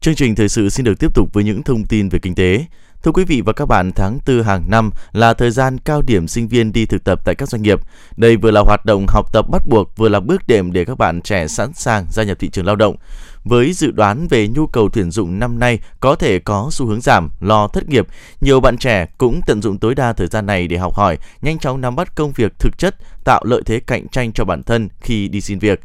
Chương 0.00 0.14
trình 0.14 0.34
thời 0.34 0.48
sự 0.48 0.68
xin 0.68 0.84
được 0.84 0.94
tiếp 0.98 1.14
tục 1.14 1.28
với 1.32 1.44
những 1.44 1.62
thông 1.62 1.86
tin 1.86 2.08
về 2.08 2.18
kinh 2.22 2.34
tế. 2.34 2.64
Thưa 3.02 3.12
quý 3.12 3.24
vị 3.24 3.40
và 3.40 3.52
các 3.52 3.66
bạn, 3.66 3.92
tháng 3.92 4.18
4 4.26 4.42
hàng 4.42 4.70
năm 4.70 4.90
là 5.12 5.34
thời 5.34 5.50
gian 5.50 5.78
cao 5.78 6.02
điểm 6.02 6.28
sinh 6.28 6.48
viên 6.48 6.72
đi 6.72 6.86
thực 6.86 7.04
tập 7.04 7.20
tại 7.24 7.34
các 7.34 7.48
doanh 7.48 7.62
nghiệp. 7.62 7.80
Đây 8.16 8.36
vừa 8.36 8.50
là 8.50 8.60
hoạt 8.60 8.84
động 8.84 9.06
học 9.08 9.32
tập 9.32 9.46
bắt 9.50 9.62
buộc, 9.66 9.96
vừa 9.96 10.08
là 10.08 10.20
bước 10.20 10.42
đệm 10.46 10.72
để 10.72 10.84
các 10.84 10.98
bạn 10.98 11.22
trẻ 11.22 11.48
sẵn 11.48 11.72
sàng 11.72 12.06
gia 12.10 12.22
nhập 12.22 12.38
thị 12.38 12.48
trường 12.48 12.66
lao 12.66 12.76
động. 12.76 12.96
Với 13.44 13.72
dự 13.72 13.90
đoán 13.90 14.28
về 14.28 14.48
nhu 14.48 14.66
cầu 14.66 14.88
tuyển 14.92 15.10
dụng 15.10 15.38
năm 15.38 15.58
nay 15.58 15.78
có 16.00 16.14
thể 16.14 16.38
có 16.38 16.68
xu 16.72 16.86
hướng 16.86 17.00
giảm, 17.00 17.30
lo 17.40 17.68
thất 17.68 17.88
nghiệp, 17.88 18.06
nhiều 18.40 18.60
bạn 18.60 18.78
trẻ 18.78 19.06
cũng 19.18 19.40
tận 19.46 19.62
dụng 19.62 19.78
tối 19.78 19.94
đa 19.94 20.12
thời 20.12 20.26
gian 20.26 20.46
này 20.46 20.66
để 20.66 20.78
học 20.78 20.94
hỏi, 20.94 21.18
nhanh 21.42 21.58
chóng 21.58 21.80
nắm 21.80 21.96
bắt 21.96 22.16
công 22.16 22.32
việc 22.32 22.58
thực 22.58 22.78
chất, 22.78 22.96
tạo 23.24 23.44
lợi 23.44 23.62
thế 23.66 23.80
cạnh 23.80 24.08
tranh 24.08 24.32
cho 24.32 24.44
bản 24.44 24.62
thân 24.62 24.88
khi 25.00 25.28
đi 25.28 25.40
xin 25.40 25.58
việc. 25.58 25.80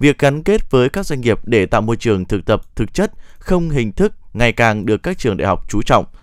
Việc 0.00 0.18
gắn 0.18 0.42
kết 0.42 0.70
với 0.70 0.88
các 0.88 1.06
doanh 1.06 1.20
nghiệp 1.20 1.38
để 1.44 1.66
tạo 1.66 1.80
môi 1.80 1.96
trường 1.96 2.24
thực 2.24 2.44
tập 2.46 2.60
thực 2.76 2.94
chất, 2.94 3.12
không 3.38 3.70
hình 3.70 3.92
thức 3.92 4.12
ngày 4.32 4.52
càng 4.52 4.86
được 4.86 5.02
các 5.02 5.18
trường 5.18 5.36
đại 5.36 5.46
học 5.46 5.64
chú 5.68 5.82
trọng– 5.82 6.04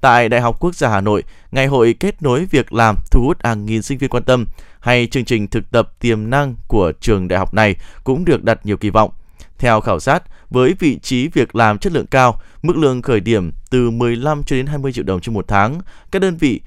tại 0.00 0.28
Đại 0.28 0.40
học 0.40 0.56
Quốc 0.60 0.74
gia 0.74 0.88
Hà 0.88 1.00
Nội, 1.00 1.22
Ngày 1.52 1.66
hội 1.66 1.94
kết 2.00 2.22
nối 2.22 2.44
việc 2.44 2.72
làm 2.72 2.96
thu 3.10 3.22
hút 3.22 3.44
hàng 3.44 3.66
nghìn 3.66 3.82
sinh 3.82 3.98
viên 3.98 4.10
quan 4.10 4.24
tâm 4.24 4.46
hay 4.80 5.06
chương 5.06 5.24
trình 5.24 5.48
thực 5.48 5.70
tập 5.70 5.92
tiềm 6.00 6.30
năng 6.30 6.54
của 6.68 6.92
trường 7.00 7.28
đại 7.28 7.38
học 7.38 7.54
này 7.54 7.76
cũng 8.04 8.24
được 8.24 8.44
đặt 8.44 8.66
nhiều 8.66 8.76
kỳ 8.76 8.90
vọng. 8.90 9.10
Theo 9.58 9.80
khảo 9.80 10.00
sát, 10.00 10.22
với 10.50 10.74
vị 10.78 10.98
trí 10.98 11.28
việc 11.28 11.56
làm 11.56 11.78
chất 11.78 11.92
lượng 11.92 12.06
cao, 12.06 12.40
mức 12.62 12.76
lương 12.76 13.02
khởi 13.02 13.20
điểm 13.20 13.52
từ 13.70 13.90
15 13.90 14.42
cho 14.42 14.56
đến 14.56 14.66
20 14.66 14.92
triệu 14.92 15.04
đồng 15.04 15.20
trên 15.20 15.34
một 15.34 15.44
tháng, 15.48 15.80
các 16.10 16.22
đơn 16.22 16.36
vị 16.36 16.60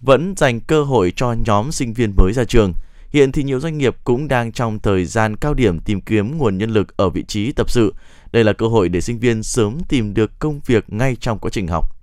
vẫn 0.00 0.34
dành 0.36 0.60
cơ 0.60 0.82
hội 0.82 1.12
cho 1.16 1.34
nhóm 1.46 1.72
sinh 1.72 1.92
viên 1.92 2.14
mới 2.16 2.32
ra 2.32 2.44
trường. 2.44 2.72
Hiện 3.10 3.32
thì 3.32 3.42
nhiều 3.42 3.60
doanh 3.60 3.78
nghiệp 3.78 3.96
cũng 4.04 4.28
đang 4.28 4.52
trong 4.52 4.78
thời 4.78 5.04
gian 5.04 5.36
cao 5.36 5.54
điểm 5.54 5.80
tìm 5.80 6.00
kiếm 6.00 6.38
nguồn 6.38 6.58
nhân 6.58 6.70
lực 6.70 6.96
ở 6.96 7.10
vị 7.10 7.24
trí 7.28 7.52
tập 7.52 7.70
sự. 7.70 7.94
Đây 8.32 8.44
là 8.44 8.52
cơ 8.52 8.66
hội 8.66 8.88
để 8.88 9.00
sinh 9.00 9.18
viên 9.18 9.42
sớm 9.42 9.78
tìm 9.88 10.14
được 10.14 10.38
công 10.38 10.60
việc 10.66 10.84
ngay 10.88 11.16
trong 11.20 11.38
quá 11.38 11.50
trình 11.50 11.68
học. 11.68 11.97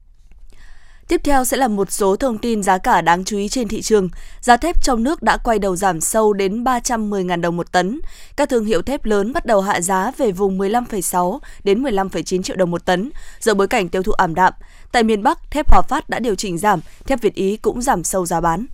Tiếp 1.07 1.21
theo 1.23 1.45
sẽ 1.45 1.57
là 1.57 1.67
một 1.67 1.91
số 1.91 2.15
thông 2.15 2.37
tin 2.37 2.63
giá 2.63 2.77
cả 2.77 3.01
đáng 3.01 3.23
chú 3.23 3.37
ý 3.37 3.49
trên 3.49 3.67
thị 3.67 3.81
trường. 3.81 4.09
Giá 4.41 4.57
thép 4.57 4.83
trong 4.83 5.03
nước 5.03 5.23
đã 5.23 5.37
quay 5.37 5.59
đầu 5.59 5.75
giảm 5.75 6.01
sâu 6.01 6.33
đến 6.33 6.63
310.000 6.63 7.41
đồng 7.41 7.57
một 7.57 7.71
tấn. 7.71 7.99
Các 8.35 8.49
thương 8.49 8.65
hiệu 8.65 8.81
thép 8.81 9.05
lớn 9.05 9.33
bắt 9.33 9.45
đầu 9.45 9.61
hạ 9.61 9.81
giá 9.81 10.11
về 10.17 10.31
vùng 10.31 10.57
15,6 10.57 11.39
đến 11.63 11.83
15,9 11.83 12.41
triệu 12.41 12.55
đồng 12.55 12.71
một 12.71 12.85
tấn, 12.85 13.11
Do 13.39 13.53
bối 13.53 13.67
cảnh 13.67 13.89
tiêu 13.89 14.03
thụ 14.03 14.11
ảm 14.11 14.35
đạm. 14.35 14.53
Tại 14.91 15.03
miền 15.03 15.23
Bắc, 15.23 15.51
thép 15.51 15.69
Hòa 15.71 15.81
Phát 15.81 16.09
đã 16.09 16.19
điều 16.19 16.35
chỉnh 16.35 16.57
giảm, 16.57 16.79
thép 17.05 17.21
Việt 17.21 17.35
Ý 17.35 17.57
cũng 17.57 17.81
giảm 17.81 18.03
sâu 18.03 18.25
giá 18.25 18.41
bán. 18.41 18.65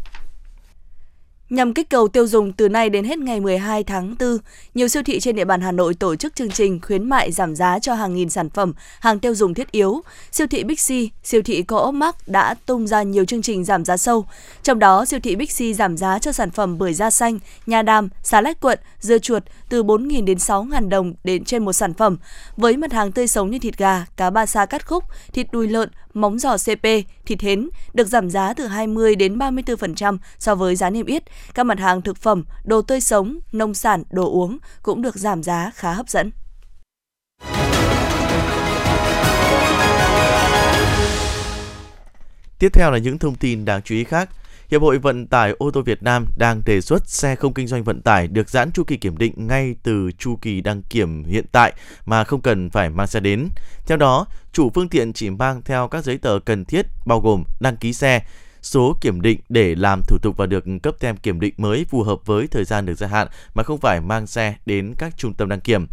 Nhằm 1.51 1.73
kích 1.73 1.89
cầu 1.89 2.07
tiêu 2.07 2.27
dùng 2.27 2.53
từ 2.53 2.69
nay 2.69 2.89
đến 2.89 3.05
hết 3.05 3.19
ngày 3.19 3.39
12 3.39 3.83
tháng 3.83 4.15
4, 4.19 4.37
nhiều 4.73 4.87
siêu 4.87 5.03
thị 5.05 5.19
trên 5.19 5.35
địa 5.35 5.45
bàn 5.45 5.61
Hà 5.61 5.71
Nội 5.71 5.93
tổ 5.93 6.15
chức 6.15 6.35
chương 6.35 6.51
trình 6.51 6.79
khuyến 6.81 7.09
mại 7.09 7.31
giảm 7.31 7.55
giá 7.55 7.79
cho 7.79 7.93
hàng 7.93 8.15
nghìn 8.15 8.29
sản 8.29 8.49
phẩm, 8.49 8.73
hàng 8.99 9.19
tiêu 9.19 9.35
dùng 9.35 9.53
thiết 9.53 9.71
yếu. 9.71 10.01
Siêu 10.31 10.47
thị 10.47 10.63
Big 10.63 10.75
C, 10.75 10.89
siêu 11.23 11.41
thị 11.41 11.63
Co-op 11.63 11.93
Mark 11.93 12.15
đã 12.27 12.53
tung 12.65 12.87
ra 12.87 13.03
nhiều 13.03 13.25
chương 13.25 13.41
trình 13.41 13.63
giảm 13.63 13.85
giá 13.85 13.97
sâu. 13.97 14.25
Trong 14.63 14.79
đó, 14.79 15.05
siêu 15.05 15.19
thị 15.23 15.35
Big 15.35 15.47
C 15.47 15.77
giảm 15.77 15.97
giá 15.97 16.19
cho 16.19 16.31
sản 16.31 16.51
phẩm 16.51 16.77
bưởi 16.77 16.93
da 16.93 17.09
xanh, 17.09 17.39
nha 17.65 17.81
đam, 17.81 18.09
xà 18.23 18.41
lách 18.41 18.59
cuộn, 18.59 18.77
dưa 18.99 19.17
chuột 19.17 19.43
từ 19.69 19.83
4.000 19.83 20.25
đến 20.25 20.37
6.000 20.37 20.89
đồng 20.89 21.13
đến 21.23 21.45
trên 21.45 21.65
một 21.65 21.73
sản 21.73 21.93
phẩm. 21.93 22.17
Với 22.57 22.77
mặt 22.77 22.93
hàng 22.93 23.11
tươi 23.11 23.27
sống 23.27 23.51
như 23.51 23.59
thịt 23.59 23.77
gà, 23.77 24.05
cá 24.17 24.29
ba 24.29 24.45
sa 24.45 24.65
cắt 24.65 24.87
khúc, 24.87 25.03
thịt 25.33 25.47
đùi 25.51 25.67
lợn, 25.67 25.89
móng 26.13 26.39
giò 26.39 26.57
CP, 26.57 26.87
thịt 27.25 27.41
hến 27.41 27.69
được 27.93 28.07
giảm 28.07 28.29
giá 28.29 28.53
từ 28.53 28.67
20 28.67 29.15
đến 29.15 29.37
34% 29.37 30.17
so 30.39 30.55
với 30.55 30.75
giá 30.75 30.89
niêm 30.89 31.05
yết. 31.05 31.23
Các 31.53 31.63
mặt 31.63 31.79
hàng 31.79 32.01
thực 32.01 32.17
phẩm, 32.17 32.43
đồ 32.63 32.81
tươi 32.81 33.01
sống, 33.01 33.39
nông 33.51 33.73
sản, 33.73 34.03
đồ 34.09 34.31
uống 34.31 34.57
cũng 34.83 35.01
được 35.01 35.15
giảm 35.15 35.43
giá 35.43 35.71
khá 35.75 35.93
hấp 35.93 36.09
dẫn. 36.09 36.31
Tiếp 42.59 42.73
theo 42.73 42.91
là 42.91 42.97
những 42.97 43.19
thông 43.19 43.35
tin 43.35 43.65
đáng 43.65 43.81
chú 43.81 43.95
ý 43.95 44.03
khác. 44.03 44.29
Hiệp 44.71 44.81
hội 44.81 44.97
Vận 44.97 45.27
tải 45.27 45.53
ô 45.57 45.71
tô 45.71 45.81
Việt 45.81 46.03
Nam 46.03 46.25
đang 46.37 46.61
đề 46.65 46.81
xuất 46.81 47.09
xe 47.09 47.35
không 47.35 47.53
kinh 47.53 47.67
doanh 47.67 47.83
vận 47.83 48.01
tải 48.01 48.27
được 48.27 48.49
giãn 48.49 48.71
chu 48.71 48.83
kỳ 48.83 48.97
kiểm 48.97 49.17
định 49.17 49.47
ngay 49.47 49.75
từ 49.83 50.11
chu 50.17 50.35
kỳ 50.35 50.61
đăng 50.61 50.81
kiểm 50.81 51.23
hiện 51.23 51.45
tại 51.51 51.73
mà 52.05 52.23
không 52.23 52.41
cần 52.41 52.69
phải 52.69 52.89
mang 52.89 53.07
xe 53.07 53.19
đến. 53.19 53.49
Theo 53.87 53.97
đó, 53.97 54.25
chủ 54.53 54.69
phương 54.69 54.89
tiện 54.89 55.13
chỉ 55.13 55.29
mang 55.29 55.61
theo 55.65 55.87
các 55.87 56.03
giấy 56.03 56.17
tờ 56.17 56.39
cần 56.45 56.65
thiết 56.65 56.85
bao 57.05 57.19
gồm 57.19 57.43
đăng 57.59 57.77
ký 57.77 57.93
xe, 57.93 58.21
số 58.61 58.97
kiểm 59.01 59.21
định 59.21 59.39
để 59.49 59.75
làm 59.75 60.01
thủ 60.07 60.17
tục 60.21 60.37
và 60.37 60.45
được 60.45 60.65
cấp 60.83 60.95
tem 60.99 61.17
kiểm 61.17 61.39
định 61.39 61.53
mới 61.57 61.85
phù 61.89 62.03
hợp 62.03 62.25
với 62.25 62.47
thời 62.47 62.63
gian 62.63 62.85
được 62.85 62.95
gia 62.95 63.07
hạn 63.07 63.27
mà 63.53 63.63
không 63.63 63.77
phải 63.77 64.01
mang 64.01 64.27
xe 64.27 64.55
đến 64.65 64.93
các 64.97 65.17
trung 65.17 65.33
tâm 65.33 65.49
đăng 65.49 65.61
kiểm. 65.61 65.87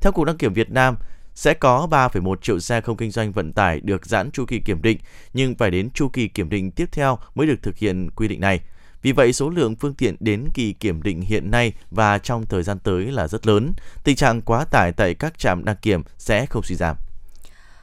Theo 0.00 0.12
Cục 0.12 0.24
Đăng 0.24 0.36
kiểm 0.36 0.54
Việt 0.54 0.70
Nam, 0.70 0.96
sẽ 1.34 1.54
có 1.54 1.88
3,1 1.90 2.36
triệu 2.42 2.60
xe 2.60 2.80
không 2.80 2.96
kinh 2.96 3.10
doanh 3.10 3.32
vận 3.32 3.52
tải 3.52 3.80
được 3.80 4.06
giãn 4.06 4.30
chu 4.30 4.44
kỳ 4.44 4.58
kiểm 4.58 4.82
định, 4.82 4.98
nhưng 5.34 5.54
phải 5.54 5.70
đến 5.70 5.90
chu 5.90 6.08
kỳ 6.08 6.28
kiểm 6.28 6.48
định 6.48 6.70
tiếp 6.70 6.88
theo 6.92 7.18
mới 7.34 7.46
được 7.46 7.62
thực 7.62 7.78
hiện 7.78 8.10
quy 8.16 8.28
định 8.28 8.40
này. 8.40 8.60
Vì 9.02 9.12
vậy, 9.12 9.32
số 9.32 9.50
lượng 9.50 9.76
phương 9.76 9.94
tiện 9.94 10.16
đến 10.20 10.48
kỳ 10.54 10.72
kiểm 10.72 11.02
định 11.02 11.20
hiện 11.20 11.50
nay 11.50 11.72
và 11.90 12.18
trong 12.18 12.46
thời 12.46 12.62
gian 12.62 12.78
tới 12.78 13.04
là 13.04 13.28
rất 13.28 13.46
lớn. 13.46 13.72
Tình 14.04 14.16
trạng 14.16 14.42
quá 14.42 14.64
tải 14.64 14.92
tại 14.92 15.14
các 15.14 15.38
trạm 15.38 15.64
đăng 15.64 15.76
kiểm 15.82 16.02
sẽ 16.18 16.46
không 16.46 16.62
suy 16.62 16.74
giảm. 16.74 16.96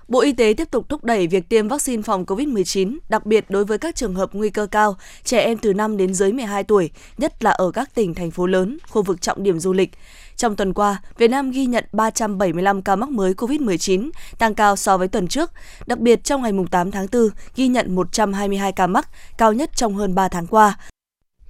Bộ 0.07 0.21
Y 0.21 0.33
tế 0.33 0.53
tiếp 0.57 0.71
tục 0.71 0.89
thúc 0.89 1.03
đẩy 1.03 1.27
việc 1.27 1.49
tiêm 1.49 1.67
vaccine 1.67 2.03
phòng 2.03 2.25
COVID-19, 2.25 2.97
đặc 3.09 3.25
biệt 3.25 3.45
đối 3.49 3.65
với 3.65 3.77
các 3.77 3.95
trường 3.95 4.15
hợp 4.15 4.29
nguy 4.33 4.49
cơ 4.49 4.65
cao, 4.65 4.97
trẻ 5.23 5.39
em 5.39 5.57
từ 5.57 5.73
5 5.73 5.97
đến 5.97 6.13
dưới 6.13 6.31
12 6.31 6.63
tuổi, 6.63 6.89
nhất 7.17 7.43
là 7.43 7.51
ở 7.51 7.71
các 7.71 7.95
tỉnh, 7.95 8.13
thành 8.13 8.31
phố 8.31 8.47
lớn, 8.47 8.77
khu 8.89 9.03
vực 9.03 9.21
trọng 9.21 9.43
điểm 9.43 9.59
du 9.59 9.73
lịch. 9.73 9.91
Trong 10.37 10.55
tuần 10.55 10.73
qua, 10.73 11.01
Việt 11.17 11.27
Nam 11.27 11.51
ghi 11.51 11.65
nhận 11.65 11.85
375 11.91 12.81
ca 12.81 12.95
mắc 12.95 13.09
mới 13.09 13.33
COVID-19, 13.33 14.09
tăng 14.37 14.55
cao 14.55 14.75
so 14.75 14.97
với 14.97 15.07
tuần 15.07 15.27
trước. 15.27 15.51
Đặc 15.87 15.99
biệt 15.99 16.23
trong 16.23 16.41
ngày 16.41 16.51
8 16.71 16.91
tháng 16.91 17.07
4, 17.11 17.29
ghi 17.55 17.67
nhận 17.67 17.95
122 17.95 18.71
ca 18.71 18.87
mắc, 18.87 19.09
cao 19.37 19.53
nhất 19.53 19.69
trong 19.75 19.95
hơn 19.95 20.15
3 20.15 20.27
tháng 20.27 20.47
qua. 20.47 20.77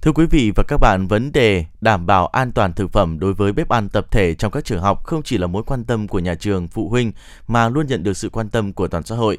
Thưa 0.02 0.12
quý 0.12 0.26
vị 0.26 0.52
và 0.56 0.64
các 0.68 0.76
bạn, 0.80 1.06
vấn 1.06 1.32
đề 1.32 1.64
đảm 1.80 2.06
bảo 2.06 2.26
an 2.26 2.52
toàn 2.52 2.72
thực 2.72 2.92
phẩm 2.92 3.18
đối 3.18 3.32
với 3.32 3.52
bếp 3.52 3.68
ăn 3.68 3.88
tập 3.88 4.06
thể 4.10 4.34
trong 4.34 4.52
các 4.52 4.64
trường 4.64 4.80
học 4.80 5.04
không 5.04 5.22
chỉ 5.22 5.38
là 5.38 5.46
mối 5.46 5.62
quan 5.66 5.84
tâm 5.84 6.08
của 6.08 6.18
nhà 6.18 6.34
trường, 6.34 6.68
phụ 6.68 6.88
huynh 6.88 7.12
mà 7.46 7.68
luôn 7.68 7.86
nhận 7.86 8.02
được 8.02 8.16
sự 8.16 8.28
quan 8.28 8.48
tâm 8.48 8.72
của 8.72 8.88
toàn 8.88 9.02
xã 9.02 9.14
hội. 9.14 9.38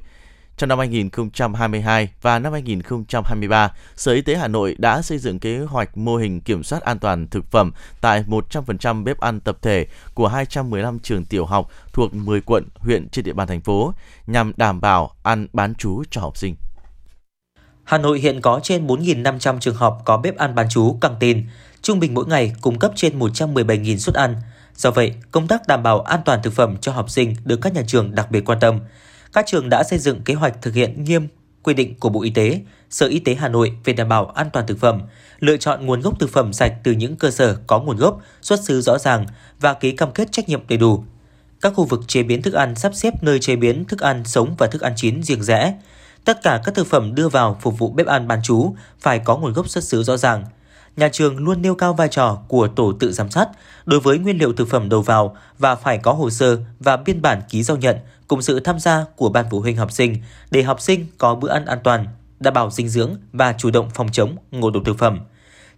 Trong 0.60 0.70
năm 0.70 0.80
2022 0.80 2.10
và 2.22 2.40
năm 2.40 2.54
2023, 2.54 3.74
Sở 3.96 4.12
Y 4.12 4.22
tế 4.22 4.36
Hà 4.36 4.48
Nội 4.48 4.76
đã 4.78 5.02
xây 5.02 5.18
dựng 5.18 5.40
kế 5.40 5.60
hoạch 5.60 5.98
mô 5.98 6.16
hình 6.16 6.42
kiểm 6.42 6.64
soát 6.64 6.82
an 6.82 7.00
toàn 7.00 7.28
thực 7.28 7.52
phẩm 7.52 7.72
tại 8.02 8.24
100% 8.28 9.04
bếp 9.04 9.20
ăn 9.20 9.40
tập 9.40 9.58
thể 9.62 9.88
của 10.14 10.28
215 10.28 11.00
trường 11.00 11.26
tiểu 11.26 11.46
học 11.46 11.70
thuộc 11.94 12.14
10 12.14 12.42
quận, 12.42 12.64
huyện 12.76 13.10
trên 13.10 13.26
địa 13.26 13.34
bàn 13.34 13.48
thành 13.48 13.62
phố 13.62 13.94
nhằm 14.28 14.54
đảm 14.58 14.82
bảo 14.82 15.12
ăn 15.24 15.48
bán 15.54 15.76
trú 15.76 16.04
cho 16.10 16.22
học 16.22 16.38
sinh. 16.38 16.56
Hà 17.84 17.98
Nội 17.98 18.20
hiện 18.20 18.42
có 18.42 18.60
trên 18.64 18.88
4.500 18.88 19.60
trường 19.60 19.76
học 19.76 20.02
có 20.06 20.18
bếp 20.18 20.38
ăn 20.38 20.56
bán 20.56 20.70
trú 20.70 20.98
căng 21.02 21.16
tin, 21.20 21.46
trung 21.82 22.00
bình 22.00 22.14
mỗi 22.14 22.26
ngày 22.28 22.54
cung 22.62 22.80
cấp 22.80 22.92
trên 22.96 23.20
117.000 23.20 23.98
suất 23.98 24.16
ăn. 24.16 24.36
Do 24.76 24.92
vậy, 24.92 25.14
công 25.32 25.48
tác 25.48 25.68
đảm 25.68 25.84
bảo 25.84 26.02
an 26.02 26.20
toàn 26.26 26.40
thực 26.44 26.54
phẩm 26.54 26.78
cho 26.82 26.92
học 26.92 27.10
sinh 27.10 27.36
được 27.46 27.60
các 27.62 27.74
nhà 27.74 27.82
trường 27.88 28.16
đặc 28.16 28.32
biệt 28.32 28.46
quan 28.46 28.60
tâm. 28.60 28.80
Các 29.34 29.46
trường 29.48 29.70
đã 29.70 29.84
xây 29.84 30.00
dựng 30.00 30.22
kế 30.22 30.34
hoạch 30.34 30.62
thực 30.62 30.74
hiện 30.74 31.04
nghiêm 31.04 31.28
quy 31.64 31.74
định 31.74 32.00
của 32.00 32.10
Bộ 32.10 32.22
Y 32.22 32.30
tế, 32.30 32.62
Sở 32.90 33.08
Y 33.08 33.20
tế 33.20 33.36
Hà 33.36 33.48
Nội 33.48 33.78
về 33.84 33.94
đảm 33.94 34.10
bảo 34.10 34.26
an 34.26 34.50
toàn 34.54 34.68
thực 34.68 34.80
phẩm, 34.80 35.02
lựa 35.40 35.58
chọn 35.58 35.86
nguồn 35.86 36.02
gốc 36.02 36.20
thực 36.20 36.30
phẩm 36.30 36.54
sạch 36.54 36.74
từ 36.84 36.92
những 36.92 37.16
cơ 37.16 37.32
sở 37.32 37.58
có 37.68 37.80
nguồn 37.80 37.98
gốc, 37.98 38.22
xuất 38.42 38.64
xứ 38.64 38.82
rõ 38.82 38.98
ràng 38.98 39.26
và 39.60 39.74
ký 39.74 39.92
cam 39.92 40.12
kết 40.12 40.32
trách 40.32 40.50
nhiệm 40.50 40.68
đầy 40.68 40.78
đủ. 40.78 41.04
Các 41.62 41.74
khu 41.76 41.86
vực 41.86 42.08
chế 42.08 42.24
biến 42.24 42.42
thức 42.42 42.54
ăn 42.54 42.76
sắp 42.76 42.96
xếp 42.96 43.24
nơi 43.24 43.40
chế 43.40 43.56
biến 43.56 43.86
thức 43.86 44.00
ăn 44.00 44.24
sống 44.26 44.56
và 44.58 44.68
thức 44.68 44.82
ăn 44.82 44.94
chín 44.96 45.24
riêng 45.24 45.44
rẽ, 45.44 45.74
Tất 46.26 46.44
cả 46.44 46.62
các 46.66 46.76
thực 46.76 46.88
phẩm 46.88 47.16
đưa 47.16 47.30
vào 47.30 47.58
phục 47.62 47.78
vụ 47.80 47.90
bếp 47.90 48.08
ăn 48.08 48.28
bán 48.28 48.40
chú 48.44 48.76
phải 49.00 49.20
có 49.20 49.38
nguồn 49.38 49.54
gốc 49.54 49.70
xuất 49.70 49.84
xứ 49.84 50.04
rõ 50.04 50.18
ràng. 50.18 50.46
Nhà 50.96 51.10
trường 51.10 51.38
luôn 51.38 51.62
nêu 51.62 51.76
cao 51.76 51.94
vai 51.94 52.08
trò 52.08 52.38
của 52.48 52.68
tổ 52.68 52.94
tự 53.00 53.12
giám 53.12 53.30
sát 53.30 53.50
đối 53.86 54.00
với 54.00 54.18
nguyên 54.18 54.38
liệu 54.38 54.54
thực 54.54 54.70
phẩm 54.70 54.90
đầu 54.90 55.02
vào 55.02 55.38
và 55.60 55.76
phải 55.76 55.98
có 55.98 56.14
hồ 56.14 56.30
sơ 56.30 56.58
và 56.80 56.98
biên 56.98 57.22
bản 57.22 57.42
ký 57.50 57.64
giao 57.64 57.78
nhận 57.78 57.98
cùng 58.30 58.42
sự 58.42 58.60
tham 58.60 58.80
gia 58.80 59.06
của 59.16 59.30
ban 59.30 59.46
phụ 59.52 59.60
huynh 59.60 59.78
học 59.78 59.92
sinh 59.92 60.16
để 60.52 60.64
học 60.64 60.82
sinh 60.82 61.06
có 61.18 61.36
bữa 61.36 61.50
ăn 61.50 61.66
an 61.66 61.80
toàn, 61.84 62.06
đảm 62.40 62.54
bảo 62.54 62.70
dinh 62.70 62.90
dưỡng 62.90 63.16
và 63.34 63.54
chủ 63.58 63.72
động 63.72 63.90
phòng 63.94 64.10
chống 64.12 64.36
ngộ 64.52 64.70
độc 64.70 64.84
thực 64.86 64.98
phẩm. 64.98 65.20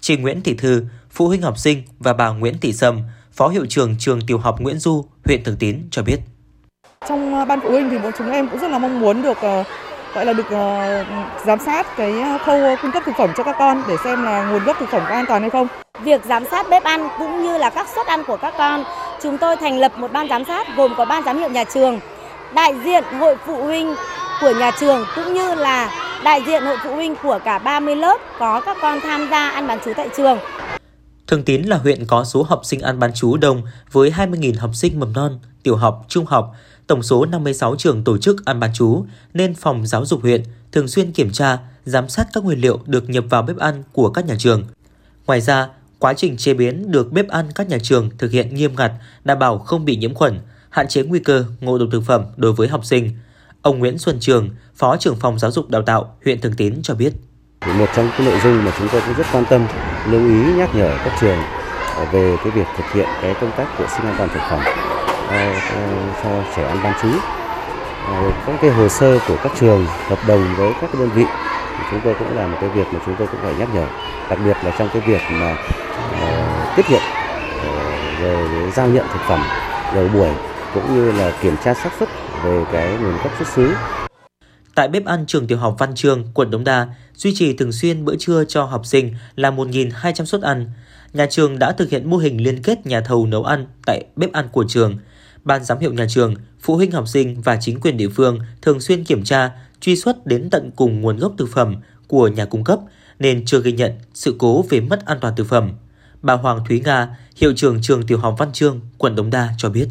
Chị 0.01 0.17
Nguyễn 0.17 0.41
Thị 0.41 0.53
Thư, 0.53 0.85
phụ 1.11 1.27
huynh 1.27 1.41
học 1.41 1.57
sinh 1.57 1.83
và 1.99 2.13
bà 2.13 2.29
Nguyễn 2.29 2.59
Thị 2.59 2.73
Sâm, 2.73 3.01
Phó 3.33 3.47
hiệu 3.47 3.65
trưởng 3.69 3.95
trường 3.99 4.21
tiểu 4.27 4.37
học 4.37 4.55
Nguyễn 4.59 4.79
Du, 4.79 5.05
huyện 5.25 5.43
Thường 5.43 5.55
Tín 5.59 5.87
cho 5.91 6.03
biết. 6.03 6.19
Trong 7.09 7.47
ban 7.47 7.59
phụ 7.63 7.69
huynh 7.69 7.89
thì 7.89 7.97
bọn 7.97 8.11
chúng 8.17 8.31
em 8.31 8.49
cũng 8.49 8.59
rất 8.59 8.71
là 8.71 8.79
mong 8.79 8.99
muốn 8.99 9.21
được 9.21 9.37
ờ, 9.41 9.63
gọi 10.15 10.25
là 10.25 10.33
được 10.33 10.45
uh, 10.45 11.45
giám 11.45 11.59
sát 11.65 11.97
cái 11.97 12.13
khâu 12.45 12.75
cung 12.81 12.91
cấp 12.91 13.03
thực 13.05 13.15
phẩm 13.17 13.29
cho 13.37 13.43
các 13.43 13.55
con 13.59 13.83
để 13.87 13.95
xem 14.03 14.23
là 14.23 14.51
nguồn 14.51 14.63
gốc 14.63 14.77
thực 14.79 14.89
phẩm 14.89 15.01
có 15.09 15.15
an 15.15 15.25
toàn 15.27 15.41
hay 15.41 15.49
không. 15.49 15.67
Việc 16.03 16.21
giám 16.25 16.43
sát 16.51 16.65
bếp 16.69 16.83
ăn 16.83 17.07
cũng 17.19 17.43
như 17.43 17.57
là 17.57 17.69
các 17.69 17.87
suất 17.95 18.07
ăn 18.07 18.23
của 18.27 18.37
các 18.37 18.53
con, 18.57 18.83
chúng 19.21 19.37
tôi 19.37 19.55
thành 19.55 19.79
lập 19.79 19.91
một 19.97 20.11
ban 20.11 20.27
giám 20.29 20.45
sát 20.45 20.67
gồm 20.77 20.93
có 20.97 21.05
ban 21.05 21.23
giám 21.23 21.37
hiệu 21.37 21.49
nhà 21.49 21.63
trường, 21.63 21.99
đại 22.55 22.73
diện 22.85 23.03
hội 23.19 23.35
phụ 23.45 23.63
huynh 23.63 23.95
của 24.41 24.53
nhà 24.59 24.71
trường 24.79 25.05
cũng 25.15 25.33
như 25.33 25.55
là 25.55 25.91
đại 26.23 26.43
diện 26.47 26.63
hội 26.63 26.77
phụ 26.83 26.95
huynh 26.95 27.15
của 27.23 27.39
cả 27.45 27.59
30 27.59 27.95
lớp 27.95 28.17
có 28.39 28.61
các 28.65 28.77
con 28.81 28.99
tham 29.03 29.27
gia 29.31 29.49
ăn 29.49 29.67
bán 29.67 29.79
chú 29.85 29.91
tại 29.97 30.09
trường. 30.17 30.37
Thường 31.27 31.43
Tín 31.43 31.61
là 31.61 31.77
huyện 31.77 32.05
có 32.05 32.23
số 32.23 32.43
học 32.43 32.61
sinh 32.63 32.79
ăn 32.79 32.99
bán 32.99 33.11
chú 33.15 33.37
đông 33.37 33.61
với 33.91 34.11
20.000 34.11 34.59
học 34.59 34.71
sinh 34.73 34.99
mầm 34.99 35.13
non, 35.13 35.39
tiểu 35.63 35.75
học, 35.75 36.05
trung 36.07 36.25
học, 36.25 36.55
tổng 36.87 37.03
số 37.03 37.25
56 37.25 37.75
trường 37.75 38.03
tổ 38.03 38.17
chức 38.17 38.45
ăn 38.45 38.59
bán 38.59 38.71
chú, 38.73 39.05
nên 39.33 39.55
phòng 39.55 39.87
giáo 39.87 40.05
dục 40.05 40.21
huyện 40.21 40.43
thường 40.71 40.87
xuyên 40.87 41.11
kiểm 41.11 41.31
tra, 41.31 41.57
giám 41.85 42.09
sát 42.09 42.27
các 42.33 42.43
nguyên 42.43 42.61
liệu 42.61 42.79
được 42.85 43.09
nhập 43.09 43.23
vào 43.29 43.41
bếp 43.41 43.57
ăn 43.57 43.83
của 43.93 44.09
các 44.09 44.25
nhà 44.25 44.35
trường. 44.39 44.63
Ngoài 45.27 45.41
ra, 45.41 45.67
quá 45.99 46.13
trình 46.13 46.37
chế 46.37 46.53
biến 46.53 46.91
được 46.91 47.11
bếp 47.11 47.27
ăn 47.27 47.49
các 47.55 47.69
nhà 47.69 47.77
trường 47.83 48.09
thực 48.17 48.31
hiện 48.31 48.55
nghiêm 48.55 48.75
ngặt, 48.75 48.91
đảm 49.23 49.39
bảo 49.39 49.59
không 49.59 49.85
bị 49.85 49.95
nhiễm 49.95 50.13
khuẩn, 50.13 50.39
hạn 50.71 50.87
chế 50.87 51.03
nguy 51.03 51.19
cơ 51.19 51.45
ngộ 51.61 51.77
độc 51.77 51.89
thực 51.91 52.03
phẩm 52.05 52.25
đối 52.37 52.53
với 52.53 52.67
học 52.67 52.85
sinh. 52.85 53.09
Ông 53.61 53.79
Nguyễn 53.79 53.97
Xuân 53.97 54.17
Trường, 54.19 54.49
Phó 54.75 54.97
trưởng 54.97 55.15
phòng 55.15 55.39
giáo 55.39 55.51
dục 55.51 55.69
đào 55.69 55.81
tạo 55.81 56.15
huyện 56.25 56.41
Thường 56.41 56.53
Tín 56.57 56.81
cho 56.83 56.95
biết. 56.95 57.13
Một 57.77 57.85
trong 57.95 58.09
những 58.17 58.27
nội 58.27 58.39
dung 58.43 58.65
mà 58.65 58.71
chúng 58.79 58.87
tôi 58.91 59.01
cũng 59.05 59.15
rất 59.17 59.25
quan 59.31 59.43
tâm, 59.49 59.67
lưu 60.09 60.21
ý 60.27 60.53
nhắc 60.57 60.75
nhở 60.75 60.97
các 61.05 61.17
trường 61.21 61.37
về 62.11 62.35
cái 62.43 62.51
việc 62.51 62.67
thực 62.77 62.91
hiện 62.93 63.07
cái 63.21 63.33
công 63.41 63.51
tác 63.57 63.79
vệ 63.79 63.85
sinh 63.87 64.05
an 64.05 64.15
toàn 64.17 64.29
thực 64.33 64.41
phẩm 64.49 64.59
à, 65.29 65.61
cho 66.23 66.43
trẻ 66.55 66.63
ăn 66.63 66.77
bán 66.83 66.93
trú 67.01 67.09
à, 68.07 68.43
các 68.47 68.55
cái 68.61 68.71
hồ 68.71 68.89
sơ 68.89 69.19
của 69.27 69.37
các 69.43 69.51
trường 69.59 69.85
hợp 69.85 70.19
đồng 70.27 70.55
với 70.57 70.73
các 70.81 70.89
đơn 70.93 71.09
vị 71.15 71.25
chúng 71.91 71.99
tôi 72.03 72.15
cũng 72.19 72.35
là 72.35 72.47
một 72.47 72.57
cái 72.61 72.69
việc 72.69 72.87
mà 72.91 72.99
chúng 73.05 73.15
tôi 73.19 73.27
cũng 73.27 73.39
phải 73.43 73.53
nhắc 73.59 73.69
nhở 73.73 73.85
đặc 74.29 74.39
biệt 74.45 74.57
là 74.63 74.75
trong 74.79 74.89
cái 74.93 75.01
việc 75.07 75.21
mà 75.31 75.51
uh, 75.51 76.75
tiếp 76.75 76.83
nhận 76.89 77.01
uh, 77.01 78.21
về 78.21 78.71
giao 78.75 78.87
nhận 78.87 79.05
thực 79.13 79.21
phẩm 79.27 79.39
đầu 79.95 80.07
buổi 80.13 80.29
cũng 80.73 80.95
như 80.95 81.11
là 81.11 81.39
kiểm 81.41 81.55
tra 81.63 81.73
xác 81.73 81.89
suất 81.99 82.09
về 82.43 82.65
cái 82.71 82.97
nguồn 82.97 83.17
gốc 83.23 83.31
xuất 83.37 83.47
xứ 83.47 83.73
Tại 84.75 84.87
bếp 84.87 85.05
ăn 85.05 85.25
trường 85.27 85.47
tiểu 85.47 85.57
học 85.57 85.75
Văn 85.79 85.95
Trương, 85.95 86.23
quận 86.33 86.51
Đống 86.51 86.63
Đa, 86.63 86.87
duy 87.15 87.33
trì 87.35 87.53
thường 87.53 87.71
xuyên 87.71 88.05
bữa 88.05 88.15
trưa 88.19 88.43
cho 88.47 88.63
học 88.63 88.85
sinh 88.85 89.15
là 89.35 89.51
1.200 89.51 90.25
suất 90.25 90.41
ăn. 90.41 90.69
Nhà 91.13 91.25
trường 91.25 91.59
đã 91.59 91.71
thực 91.71 91.89
hiện 91.89 92.09
mô 92.09 92.17
hình 92.17 92.43
liên 92.43 92.63
kết 92.63 92.85
nhà 92.85 93.01
thầu 93.01 93.25
nấu 93.25 93.43
ăn 93.43 93.67
tại 93.85 94.05
bếp 94.15 94.31
ăn 94.31 94.47
của 94.51 94.65
trường– 94.67 94.97
ban 95.43 95.63
giám 95.63 95.79
hiệu 95.79 95.93
nhà 95.93 96.05
trường, 96.09 96.35
phụ 96.59 96.75
huynh 96.75 96.91
học 96.91 97.07
sinh 97.07 97.41
và 97.41 97.57
chính 97.61 97.79
quyền 97.79 97.97
địa 97.97 98.09
phương 98.09 98.39
thường 98.61 98.81
xuyên 98.81 99.03
kiểm 99.03 99.23
tra, 99.23 99.51
truy 99.79 99.95
xuất 99.95 100.25
đến 100.25 100.49
tận 100.49 100.71
cùng 100.75 101.01
nguồn 101.01 101.17
gốc 101.17 101.33
thực 101.37 101.49
phẩm 101.49 101.75
của 102.07 102.27
nhà 102.27 102.45
cung 102.45 102.63
cấp 102.63 102.79
nên 103.19 103.45
chưa 103.45 103.61
ghi 103.61 103.71
nhận 103.71 103.91
sự 104.13 104.35
cố 104.39 104.65
về 104.69 104.79
mất 104.81 105.05
an 105.05 105.17
toàn 105.21 105.35
thực 105.35 105.47
phẩm. 105.47 105.71
Bà 106.21 106.33
Hoàng 106.33 106.59
Thúy 106.67 106.79
Nga, 106.79 107.17
hiệu 107.35 107.53
trưởng 107.55 107.81
trường 107.81 108.05
tiểu 108.05 108.17
học 108.17 108.35
Văn 108.37 108.51
Trương, 108.53 108.79
quận 108.97 109.15
Đống 109.15 109.29
Đa 109.29 109.49
cho 109.57 109.69
biết. 109.69 109.87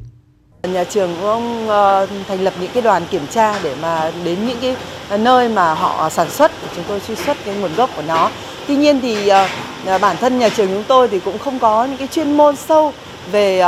Nhà 0.69 0.85
trường 0.85 1.17
cũng 1.23 1.69
ờ, 1.69 2.07
thành 2.29 2.41
lập 2.45 2.55
những 2.61 2.71
cái 2.75 2.83
đoàn 2.83 3.03
kiểm 3.11 3.27
tra 3.31 3.59
để 3.63 3.75
mà 3.83 4.11
đến 4.25 4.39
những 4.47 4.59
cái 4.61 4.77
nơi 5.19 5.49
mà 5.49 5.75
họ 5.75 6.11
sản 6.11 6.31
xuất 6.31 6.53
để 6.63 6.69
chúng 6.77 6.85
tôi 6.89 7.01
truy 7.09 7.15
xuất 7.15 7.37
cái 7.45 7.55
nguồn 7.55 7.75
gốc 7.75 7.91
của 7.97 8.03
nó. 8.03 8.31
Tuy 8.69 8.77
nhiên 8.77 9.01
thì 9.01 9.29
ờ, 9.29 9.49
ờ, 9.87 9.99
bản 9.99 10.17
thân 10.17 10.39
nhà 10.39 10.49
trường 10.49 10.69
chúng 10.69 10.85
tôi 10.89 11.09
thì 11.09 11.21
cũng 11.21 11.39
không 11.39 11.59
có 11.59 11.85
những 11.85 11.97
cái 11.97 12.09
chuyên 12.09 12.37
môn 12.37 12.57
sâu 12.57 12.93
về 13.33 13.59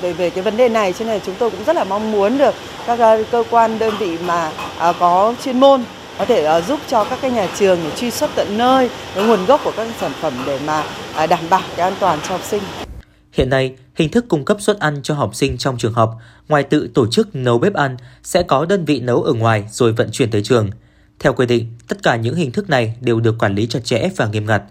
về 0.00 0.12
về 0.12 0.30
cái 0.30 0.42
vấn 0.42 0.56
đề 0.56 0.68
này 0.68 0.92
cho 0.92 1.04
nên 1.04 1.20
chúng 1.26 1.34
tôi 1.38 1.50
cũng 1.50 1.64
rất 1.64 1.76
là 1.76 1.84
mong 1.84 2.12
muốn 2.12 2.38
được 2.38 2.54
các 2.86 2.98
cơ 3.30 3.44
quan 3.50 3.78
đơn 3.78 3.94
vị 3.98 4.18
mà 4.26 4.50
có 4.98 5.34
chuyên 5.44 5.60
môn 5.60 5.84
có 6.18 6.24
thể 6.24 6.58
uh, 6.58 6.64
giúp 6.66 6.80
cho 6.88 7.04
các 7.04 7.18
cái 7.22 7.30
nhà 7.30 7.46
trường 7.58 7.78
để 7.84 7.90
truy 7.96 8.10
xuất 8.10 8.30
tận 8.34 8.58
nơi 8.58 8.90
cái 9.14 9.24
nguồn 9.24 9.46
gốc 9.46 9.60
của 9.64 9.72
các 9.76 9.86
sản 10.00 10.12
phẩm 10.20 10.32
để 10.46 10.58
mà 10.66 10.82
uh, 11.24 11.30
đảm 11.30 11.44
bảo 11.50 11.62
cái 11.76 11.84
an 11.84 11.94
toàn 12.00 12.18
cho 12.22 12.28
học 12.28 12.40
sinh. 12.44 12.62
Hiện 13.32 13.50
nay, 13.50 13.74
hình 13.94 14.10
thức 14.10 14.24
cung 14.28 14.44
cấp 14.44 14.56
suất 14.60 14.78
ăn 14.78 15.00
cho 15.02 15.14
học 15.14 15.34
sinh 15.34 15.58
trong 15.58 15.78
trường 15.78 15.92
học, 15.92 16.18
ngoài 16.48 16.62
tự 16.62 16.90
tổ 16.94 17.06
chức 17.06 17.34
nấu 17.34 17.58
bếp 17.58 17.74
ăn, 17.74 17.96
sẽ 18.22 18.42
có 18.42 18.64
đơn 18.64 18.84
vị 18.84 19.00
nấu 19.00 19.22
ở 19.22 19.32
ngoài 19.32 19.64
rồi 19.70 19.92
vận 19.92 20.08
chuyển 20.12 20.30
tới 20.30 20.42
trường. 20.42 20.70
Theo 21.18 21.32
quy 21.32 21.46
định, 21.46 21.72
tất 21.88 22.02
cả 22.02 22.16
những 22.16 22.34
hình 22.34 22.52
thức 22.52 22.70
này 22.70 22.96
đều 23.00 23.20
được 23.20 23.38
quản 23.38 23.54
lý 23.54 23.66
chặt 23.66 23.80
chẽ 23.84 24.08
và 24.16 24.26
nghiêm 24.26 24.46
ngặt. 24.46 24.62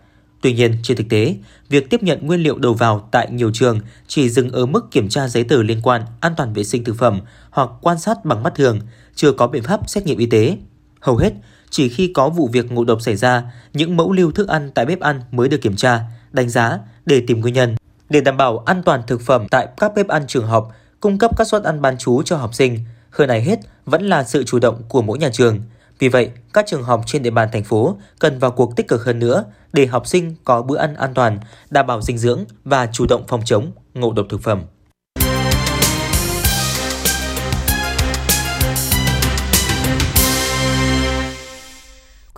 Tuy 0.41 0.53
nhiên, 0.53 0.77
trên 0.83 0.97
thực 0.97 1.09
tế, 1.09 1.35
việc 1.69 1.89
tiếp 1.89 2.03
nhận 2.03 2.27
nguyên 2.27 2.43
liệu 2.43 2.57
đầu 2.57 2.73
vào 2.73 3.07
tại 3.11 3.27
nhiều 3.31 3.51
trường 3.53 3.79
chỉ 4.07 4.29
dừng 4.29 4.49
ở 4.49 4.65
mức 4.65 4.91
kiểm 4.91 5.09
tra 5.09 5.27
giấy 5.27 5.43
tờ 5.43 5.63
liên 5.63 5.81
quan 5.83 6.01
an 6.19 6.33
toàn 6.37 6.53
vệ 6.53 6.63
sinh 6.63 6.83
thực 6.83 6.97
phẩm 6.97 7.19
hoặc 7.49 7.69
quan 7.81 7.99
sát 7.99 8.25
bằng 8.25 8.43
mắt 8.43 8.55
thường, 8.55 8.79
chưa 9.15 9.31
có 9.31 9.47
biện 9.47 9.63
pháp 9.63 9.79
xét 9.87 10.05
nghiệm 10.05 10.17
y 10.17 10.25
tế. 10.25 10.57
Hầu 10.99 11.17
hết, 11.17 11.33
chỉ 11.69 11.89
khi 11.89 12.11
có 12.13 12.29
vụ 12.29 12.49
việc 12.53 12.71
ngộ 12.71 12.83
độc 12.83 13.01
xảy 13.01 13.15
ra, 13.15 13.43
những 13.73 13.97
mẫu 13.97 14.11
lưu 14.11 14.31
thức 14.31 14.47
ăn 14.47 14.71
tại 14.75 14.85
bếp 14.85 14.99
ăn 14.99 15.21
mới 15.31 15.49
được 15.49 15.61
kiểm 15.61 15.75
tra, 15.75 15.99
đánh 16.31 16.49
giá 16.49 16.79
để 17.05 17.23
tìm 17.27 17.41
nguyên 17.41 17.53
nhân. 17.53 17.75
Để 18.11 18.21
đảm 18.21 18.37
bảo 18.37 18.63
an 18.65 18.83
toàn 18.83 19.01
thực 19.07 19.21
phẩm 19.21 19.47
tại 19.51 19.67
các 19.77 19.91
bếp 19.95 20.07
ăn 20.07 20.27
trường 20.27 20.47
học, 20.47 20.71
cung 20.99 21.17
cấp 21.17 21.31
các 21.37 21.47
suất 21.47 21.63
ăn 21.63 21.81
bán 21.81 21.97
chú 21.97 22.23
cho 22.23 22.37
học 22.37 22.53
sinh, 22.53 22.79
hơn 23.09 23.27
này 23.27 23.41
hết 23.41 23.59
vẫn 23.85 24.09
là 24.09 24.23
sự 24.23 24.43
chủ 24.43 24.59
động 24.59 24.81
của 24.89 25.01
mỗi 25.01 25.17
nhà 25.17 25.29
trường. 25.33 25.59
Vì 25.99 26.07
vậy, 26.07 26.31
các 26.53 26.65
trường 26.67 26.83
học 26.83 27.01
trên 27.05 27.23
địa 27.23 27.29
bàn 27.29 27.49
thành 27.51 27.63
phố 27.63 27.97
cần 28.19 28.39
vào 28.39 28.51
cuộc 28.51 28.75
tích 28.75 28.87
cực 28.87 29.05
hơn 29.05 29.19
nữa 29.19 29.43
để 29.73 29.85
học 29.85 30.07
sinh 30.07 30.35
có 30.43 30.61
bữa 30.61 30.77
ăn 30.77 30.95
an 30.95 31.13
toàn, 31.13 31.39
đảm 31.69 31.87
bảo 31.87 32.01
dinh 32.01 32.17
dưỡng 32.17 32.43
và 32.65 32.89
chủ 32.91 33.05
động 33.05 33.23
phòng 33.27 33.41
chống 33.45 33.71
ngộ 33.93 34.13
độc 34.13 34.25
thực 34.29 34.41
phẩm. 34.41 34.61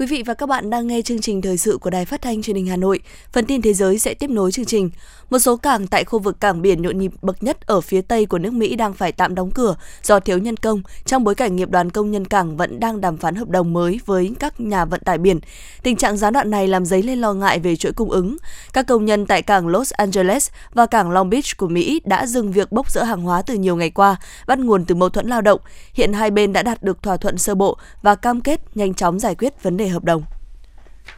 Quý 0.03 0.07
vị 0.07 0.23
và 0.23 0.33
các 0.33 0.49
bạn 0.49 0.69
đang 0.69 0.87
nghe 0.87 1.01
chương 1.01 1.21
trình 1.21 1.41
thời 1.41 1.57
sự 1.57 1.77
của 1.77 1.89
Đài 1.89 2.05
Phát 2.05 2.21
thanh 2.21 2.41
Truyền 2.41 2.55
hình 2.55 2.67
Hà 2.67 2.75
Nội. 2.75 2.99
Phần 3.31 3.45
tin 3.45 3.61
thế 3.61 3.73
giới 3.73 3.99
sẽ 3.99 4.13
tiếp 4.13 4.29
nối 4.29 4.51
chương 4.51 4.65
trình. 4.65 4.89
Một 5.29 5.39
số 5.39 5.57
cảng 5.57 5.87
tại 5.87 6.03
khu 6.03 6.19
vực 6.19 6.39
cảng 6.39 6.61
biển 6.61 6.81
nhộn 6.81 6.97
nhịp 6.97 7.11
bậc 7.21 7.43
nhất 7.43 7.67
ở 7.67 7.81
phía 7.81 8.01
tây 8.01 8.25
của 8.25 8.37
nước 8.37 8.53
Mỹ 8.53 8.75
đang 8.75 8.93
phải 8.93 9.11
tạm 9.11 9.35
đóng 9.35 9.51
cửa 9.51 9.75
do 10.03 10.19
thiếu 10.19 10.37
nhân 10.37 10.57
công 10.57 10.81
trong 11.05 11.23
bối 11.23 11.35
cảnh 11.35 11.55
nghiệp 11.55 11.69
đoàn 11.69 11.89
công 11.89 12.11
nhân 12.11 12.25
cảng 12.25 12.57
vẫn 12.57 12.79
đang 12.79 13.01
đàm 13.01 13.17
phán 13.17 13.35
hợp 13.35 13.49
đồng 13.49 13.73
mới 13.73 13.99
với 14.05 14.33
các 14.39 14.59
nhà 14.59 14.85
vận 14.85 15.01
tải 15.05 15.17
biển. 15.17 15.39
Tình 15.83 15.95
trạng 15.95 16.17
gián 16.17 16.33
đoạn 16.33 16.49
này 16.49 16.67
làm 16.67 16.85
dấy 16.85 17.03
lên 17.03 17.21
lo 17.21 17.33
ngại 17.33 17.59
về 17.59 17.75
chuỗi 17.75 17.91
cung 17.91 18.09
ứng. 18.09 18.37
Các 18.73 18.87
công 18.87 19.05
nhân 19.05 19.25
tại 19.25 19.41
cảng 19.41 19.67
Los 19.67 19.93
Angeles 19.93 20.49
và 20.73 20.85
cảng 20.85 21.11
Long 21.11 21.29
Beach 21.29 21.57
của 21.57 21.67
Mỹ 21.67 22.01
đã 22.05 22.25
dừng 22.25 22.51
việc 22.51 22.71
bốc 22.71 22.91
rỡ 22.91 23.03
hàng 23.03 23.21
hóa 23.21 23.41
từ 23.41 23.53
nhiều 23.53 23.75
ngày 23.75 23.89
qua, 23.89 24.15
bắt 24.47 24.59
nguồn 24.59 24.85
từ 24.85 24.95
mâu 24.95 25.09
thuẫn 25.09 25.27
lao 25.27 25.41
động. 25.41 25.59
Hiện 25.93 26.13
hai 26.13 26.31
bên 26.31 26.53
đã 26.53 26.63
đạt 26.63 26.83
được 26.83 27.03
thỏa 27.03 27.17
thuận 27.17 27.37
sơ 27.37 27.55
bộ 27.55 27.77
và 28.01 28.15
cam 28.15 28.41
kết 28.41 28.77
nhanh 28.77 28.93
chóng 28.93 29.19
giải 29.19 29.35
quyết 29.35 29.63
vấn 29.63 29.77
đề 29.77 29.92
hợp 29.93 30.03
đồng. 30.03 30.23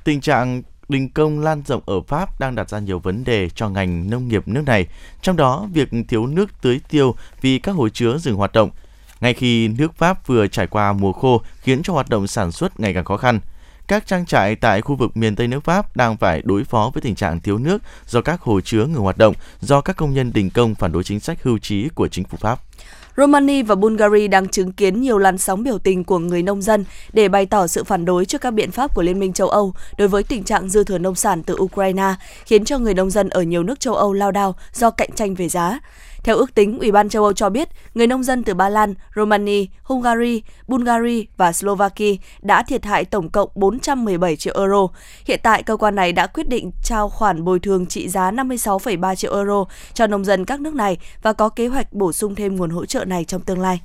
Tình 0.04 0.22
trạng 0.22 0.62
đình 0.90 1.10
công 1.10 1.40
lan 1.40 1.64
rộng 1.66 1.82
ở 1.86 2.02
Pháp 2.02 2.40
đang 2.40 2.56
đặt 2.56 2.70
ra 2.70 2.80
nhiều 2.80 3.00
vấn 3.00 3.24
đề 3.24 3.50
cho 3.50 3.70
ngành 3.70 4.10
nông 4.10 4.28
nghiệp 4.28 4.48
nước 4.48 4.64
này, 4.66 4.88
trong 5.22 5.36
đó 5.36 5.68
việc 5.74 5.90
thiếu 6.08 6.28
nước 6.28 6.62
tưới 6.62 6.82
tiêu 6.90 7.16
vì 7.42 7.60
các 7.60 7.72
hồ 7.72 7.90
chứa 7.90 8.18
dừng 8.18 8.36
hoạt 8.36 8.54
động. 8.54 8.70
Ngay 9.22 9.34
khi 9.34 9.68
nước 9.68 9.96
Pháp 9.96 10.28
vừa 10.28 10.48
trải 10.48 10.68
qua 10.68 10.94
mùa 10.94 11.12
khô 11.12 11.42
khiến 11.62 11.84
cho 11.84 11.94
hoạt 11.94 12.10
động 12.10 12.28
sản 12.28 12.52
xuất 12.52 12.80
ngày 12.80 12.94
càng 12.94 13.06
khó 13.06 13.18
khăn, 13.18 13.40
các 13.88 14.08
trang 14.08 14.26
trại 14.26 14.56
tại 14.56 14.82
khu 14.82 14.96
vực 14.96 15.18
miền 15.18 15.36
Tây 15.36 15.48
nước 15.48 15.64
Pháp 15.64 15.98
đang 15.98 16.18
phải 16.18 16.42
đối 16.46 16.64
phó 16.64 16.92
với 16.94 17.02
tình 17.02 17.16
trạng 17.16 17.40
thiếu 17.40 17.58
nước 17.58 17.82
do 18.08 18.22
các 18.22 18.42
hồ 18.42 18.62
chứa 18.62 18.86
ngừng 18.86 19.02
hoạt 19.02 19.18
động 19.18 19.34
do 19.62 19.82
các 19.82 19.96
công 19.96 20.14
nhân 20.14 20.34
đình 20.34 20.50
công 20.50 20.76
phản 20.76 20.92
đối 20.92 21.04
chính 21.04 21.20
sách 21.20 21.44
hưu 21.44 21.58
trí 21.58 21.90
của 21.90 22.08
chính 22.08 22.26
phủ 22.26 22.38
Pháp. 22.38 22.60
Romania 23.18 23.64
và 23.64 23.76
Bulgaria 23.76 24.28
đang 24.28 24.48
chứng 24.48 24.72
kiến 24.72 25.02
nhiều 25.02 25.18
làn 25.18 25.38
sóng 25.38 25.64
biểu 25.64 25.78
tình 25.78 26.04
của 26.04 26.20
người 26.20 26.44
nông 26.44 26.62
dân 26.62 26.86
để 27.14 27.28
bày 27.28 27.46
tỏ 27.46 27.68
sự 27.68 27.84
phản 27.84 28.06
đối 28.06 28.26
trước 28.26 28.42
các 28.42 28.52
biện 28.52 28.72
pháp 28.72 28.96
của 28.96 29.02
Liên 29.02 29.20
minh 29.20 29.34
châu 29.34 29.50
Âu 29.50 29.74
đối 29.98 30.08
với 30.08 30.24
tình 30.24 30.44
trạng 30.44 30.70
dư 30.70 30.84
thừa 30.84 30.98
nông 30.98 31.16
sản 31.16 31.44
từ 31.44 31.56
Ukraine, 31.56 32.14
khiến 32.46 32.66
cho 32.66 32.80
người 32.80 32.94
nông 32.94 33.10
dân 33.10 33.30
ở 33.30 33.42
nhiều 33.42 33.64
nước 33.64 33.80
châu 33.80 33.96
Âu 33.96 34.14
lao 34.14 34.32
đao 34.32 34.56
do 34.74 34.90
cạnh 34.90 35.10
tranh 35.16 35.36
về 35.36 35.50
giá. 35.50 35.80
Theo 36.26 36.38
ước 36.38 36.56
tính, 36.56 36.80
Ủy 36.80 36.92
ban 36.92 37.10
châu 37.10 37.24
Âu 37.24 37.34
cho 37.34 37.50
biết, 37.50 37.70
người 37.94 38.08
nông 38.08 38.24
dân 38.24 38.44
từ 38.44 38.54
Ba 38.54 38.70
Lan, 38.70 38.94
Romania, 39.16 39.66
Hungary, 39.84 40.42
Bulgaria 40.68 41.24
và 41.38 41.52
Slovakia 41.54 42.14
đã 42.42 42.64
thiệt 42.64 42.86
hại 42.86 43.06
tổng 43.06 43.30
cộng 43.30 43.50
417 43.56 44.36
triệu 44.36 44.54
euro. 44.58 44.88
Hiện 45.26 45.40
tại, 45.44 45.64
cơ 45.64 45.78
quan 45.78 45.96
này 45.96 46.12
đã 46.12 46.28
quyết 46.28 46.50
định 46.50 46.72
trao 46.84 47.10
khoản 47.10 47.44
bồi 47.44 47.60
thường 47.60 47.86
trị 47.86 48.10
giá 48.10 48.32
56,3 48.32 49.16
triệu 49.16 49.36
euro 49.36 49.66
cho 49.94 50.08
nông 50.08 50.26
dân 50.26 50.46
các 50.46 50.62
nước 50.62 50.74
này 50.74 50.98
và 51.22 51.34
có 51.34 51.50
kế 51.50 51.68
hoạch 51.68 51.94
bổ 51.94 52.12
sung 52.12 52.36
thêm 52.36 52.56
nguồn 52.56 52.70
hỗ 52.70 52.86
trợ 52.86 53.06
này 53.06 53.24
trong 53.24 53.42
tương 53.42 53.60
lai. 53.60 53.82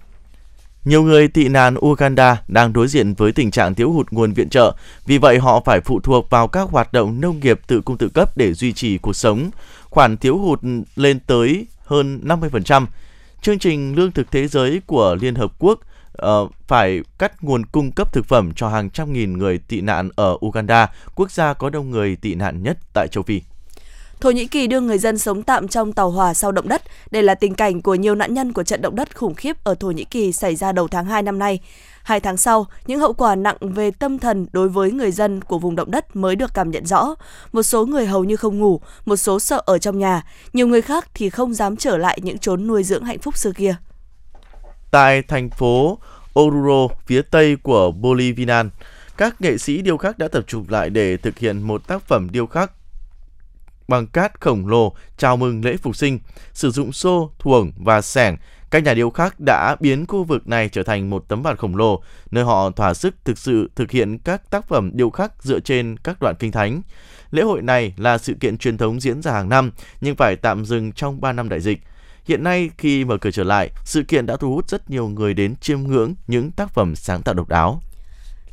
Nhiều 0.85 1.03
người 1.03 1.29
tị 1.29 1.49
nạn 1.49 1.75
Uganda 1.87 2.43
đang 2.49 2.73
đối 2.73 2.89
diện 2.89 3.15
với 3.15 3.33
tình 3.33 3.51
trạng 3.51 3.75
thiếu 3.75 3.93
hụt 3.93 4.11
nguồn 4.11 4.33
viện 4.33 4.49
trợ, 4.49 4.75
vì 5.07 5.19
vậy 5.19 5.39
họ 5.39 5.63
phải 5.65 5.81
phụ 5.81 6.01
thuộc 6.01 6.31
vào 6.31 6.49
các 6.49 6.69
hoạt 6.71 6.93
động 6.93 7.21
nông 7.21 7.41
nghiệp 7.41 7.61
tự 7.67 7.81
cung 7.81 7.99
tự 7.99 8.09
cấp 8.09 8.37
để 8.37 8.53
duy 8.53 8.73
trì 8.73 8.99
cuộc 8.99 9.17
sống. 9.17 9.51
Khoản 9.91 10.17
thiếu 10.17 10.39
hụt 10.39 10.61
lên 10.97 11.21
tới 11.27 11.67
hơn 11.91 12.21
50%. 12.25 12.87
Chương 13.43 13.59
trình 13.59 13.95
Lương 13.95 14.13
thực 14.13 14.31
Thế 14.31 14.49
giới 14.49 14.81
của 14.87 15.17
Liên 15.21 15.35
Hợp 15.35 15.53
Quốc 15.59 15.81
uh, 16.23 16.51
phải 16.67 17.01
cắt 17.19 17.45
nguồn 17.45 17.67
cung 17.67 17.93
cấp 17.93 18.13
thực 18.13 18.27
phẩm 18.27 18.53
cho 18.57 18.69
hàng 18.69 18.91
trăm 18.91 19.13
nghìn 19.13 19.39
người 19.39 19.59
tị 19.59 19.81
nạn 19.81 20.11
ở 20.17 20.37
Uganda, 20.47 20.89
quốc 21.15 21.31
gia 21.31 21.55
có 21.55 21.71
đông 21.71 21.91
người 21.91 22.17
tị 22.17 22.35
nạn 22.35 22.63
nhất 22.63 22.79
tại 22.95 23.09
châu 23.09 23.23
Phi. 23.23 23.41
Thổ 24.21 24.31
Nhĩ 24.31 24.47
Kỳ 24.47 24.67
đưa 24.67 24.81
người 24.81 24.99
dân 24.99 25.19
sống 25.19 25.43
tạm 25.43 25.69
trong 25.69 25.93
tàu 25.93 26.11
hỏa 26.11 26.35
sau 26.35 26.53
động 26.53 26.69
đất. 26.69 26.83
Đây 27.11 27.23
là 27.23 27.35
tình 27.35 27.55
cảnh 27.55 27.83
của 27.83 27.95
nhiều 27.95 28.15
nạn 28.15 28.35
nhân 28.35 28.53
của 28.53 28.63
trận 28.63 28.83
động 28.83 28.97
đất 28.97 29.17
khủng 29.17 29.35
khiếp 29.35 29.65
ở 29.65 29.75
Thổ 29.75 29.91
Nhĩ 29.91 30.05
Kỳ 30.05 30.33
xảy 30.33 30.57
ra 30.57 30.73
đầu 30.73 30.89
tháng 30.89 31.07
2 31.07 31.23
năm 31.23 31.39
nay. 31.39 31.61
Hai 32.11 32.21
tháng 32.21 32.37
sau, 32.37 32.67
những 32.87 33.01
hậu 33.01 33.13
quả 33.13 33.35
nặng 33.35 33.57
về 33.61 33.91
tâm 33.91 34.19
thần 34.19 34.47
đối 34.53 34.69
với 34.69 34.93
người 34.93 35.11
dân 35.11 35.43
của 35.45 35.59
vùng 35.59 35.77
động 35.77 35.91
đất 35.91 36.17
mới 36.17 36.37
được 36.37 36.55
cảm 36.55 36.71
nhận 36.71 36.87
rõ. 36.87 37.15
Một 37.53 37.63
số 37.63 37.87
người 37.87 38.07
hầu 38.07 38.25
như 38.25 38.37
không 38.37 38.59
ngủ, 38.59 38.81
một 39.05 39.17
số 39.17 39.41
sợ 39.41 39.63
ở 39.67 39.79
trong 39.79 39.99
nhà, 39.99 40.23
nhiều 40.53 40.67
người 40.67 40.83
khác 40.83 41.09
thì 41.15 41.31
không 41.31 41.55
dám 41.55 41.77
trở 41.77 41.97
lại 41.97 42.19
những 42.23 42.39
chốn 42.39 42.67
nuôi 42.67 42.85
dưỡng 42.85 43.05
hạnh 43.05 43.19
phúc 43.19 43.37
xưa 43.37 43.53
kia. 43.53 43.77
Tại 44.91 45.23
thành 45.23 45.51
phố 45.51 45.99
Oruro, 46.41 46.95
phía 47.07 47.23
tây 47.23 47.57
của 47.63 47.91
Bolivia, 47.91 48.63
các 49.17 49.41
nghệ 49.41 49.59
sĩ 49.59 49.83
điêu 49.83 49.97
khắc 49.97 50.19
đã 50.19 50.29
tập 50.29 50.45
trung 50.47 50.65
lại 50.69 50.91
để 50.91 51.17
thực 51.17 51.39
hiện 51.39 51.63
một 51.63 51.87
tác 51.87 52.03
phẩm 52.03 52.31
điêu 52.31 52.47
khắc 52.47 52.73
bằng 53.89 54.07
cát 54.07 54.41
khổng 54.41 54.69
lồ 54.69 54.93
chào 55.17 55.37
mừng 55.37 55.65
lễ 55.65 55.77
phục 55.77 55.97
sinh, 55.97 56.19
sử 56.53 56.71
dụng 56.71 56.93
xô, 56.93 57.31
thuồng 57.39 57.73
và 57.77 58.01
sẻng 58.01 58.37
các 58.71 58.85
nhà 58.85 58.95
điêu 58.95 59.11
khắc 59.11 59.41
đã 59.41 59.77
biến 59.81 60.07
khu 60.07 60.25
vực 60.25 60.49
này 60.49 60.69
trở 60.69 60.83
thành 60.83 61.11
một 61.11 61.25
tấm 61.29 61.43
bản 61.43 61.57
khổng 61.57 61.77
lồ, 61.77 62.03
nơi 62.31 62.45
họ 62.45 62.71
thỏa 62.71 62.95
sức 62.95 63.15
thực 63.25 63.39
sự 63.39 63.71
thực 63.75 63.91
hiện 63.91 64.19
các 64.19 64.51
tác 64.51 64.69
phẩm 64.69 64.91
điêu 64.95 65.11
khắc 65.11 65.33
dựa 65.43 65.61
trên 65.61 65.97
các 65.97 66.21
đoạn 66.21 66.35
kinh 66.39 66.53
thánh. 66.53 66.83
Lễ 67.31 67.43
hội 67.43 67.63
này 67.63 67.95
là 67.97 68.19
sự 68.19 68.35
kiện 68.35 68.59
truyền 68.59 68.79
thống 68.79 69.01
diễn 69.01 69.23
ra 69.23 69.33
hàng 69.33 69.49
năm, 69.49 69.71
nhưng 70.01 70.17
phải 70.17 70.37
tạm 70.37 70.65
dừng 70.65 70.93
trong 70.93 71.21
3 71.21 71.33
năm 71.33 71.49
đại 71.49 71.61
dịch. 71.61 71.81
Hiện 72.25 72.45
nay, 72.45 72.71
khi 72.79 73.05
mở 73.05 73.17
cửa 73.17 73.31
trở 73.31 73.45
lại, 73.45 73.71
sự 73.85 74.03
kiện 74.03 74.27
đã 74.27 74.37
thu 74.37 74.55
hút 74.55 74.69
rất 74.69 74.91
nhiều 74.91 75.09
người 75.09 75.35
đến 75.35 75.57
chiêm 75.57 75.81
ngưỡng 75.81 76.15
những 76.27 76.51
tác 76.51 76.75
phẩm 76.75 76.97
sáng 76.97 77.23
tạo 77.23 77.35
độc 77.35 77.49
đáo. 77.49 77.83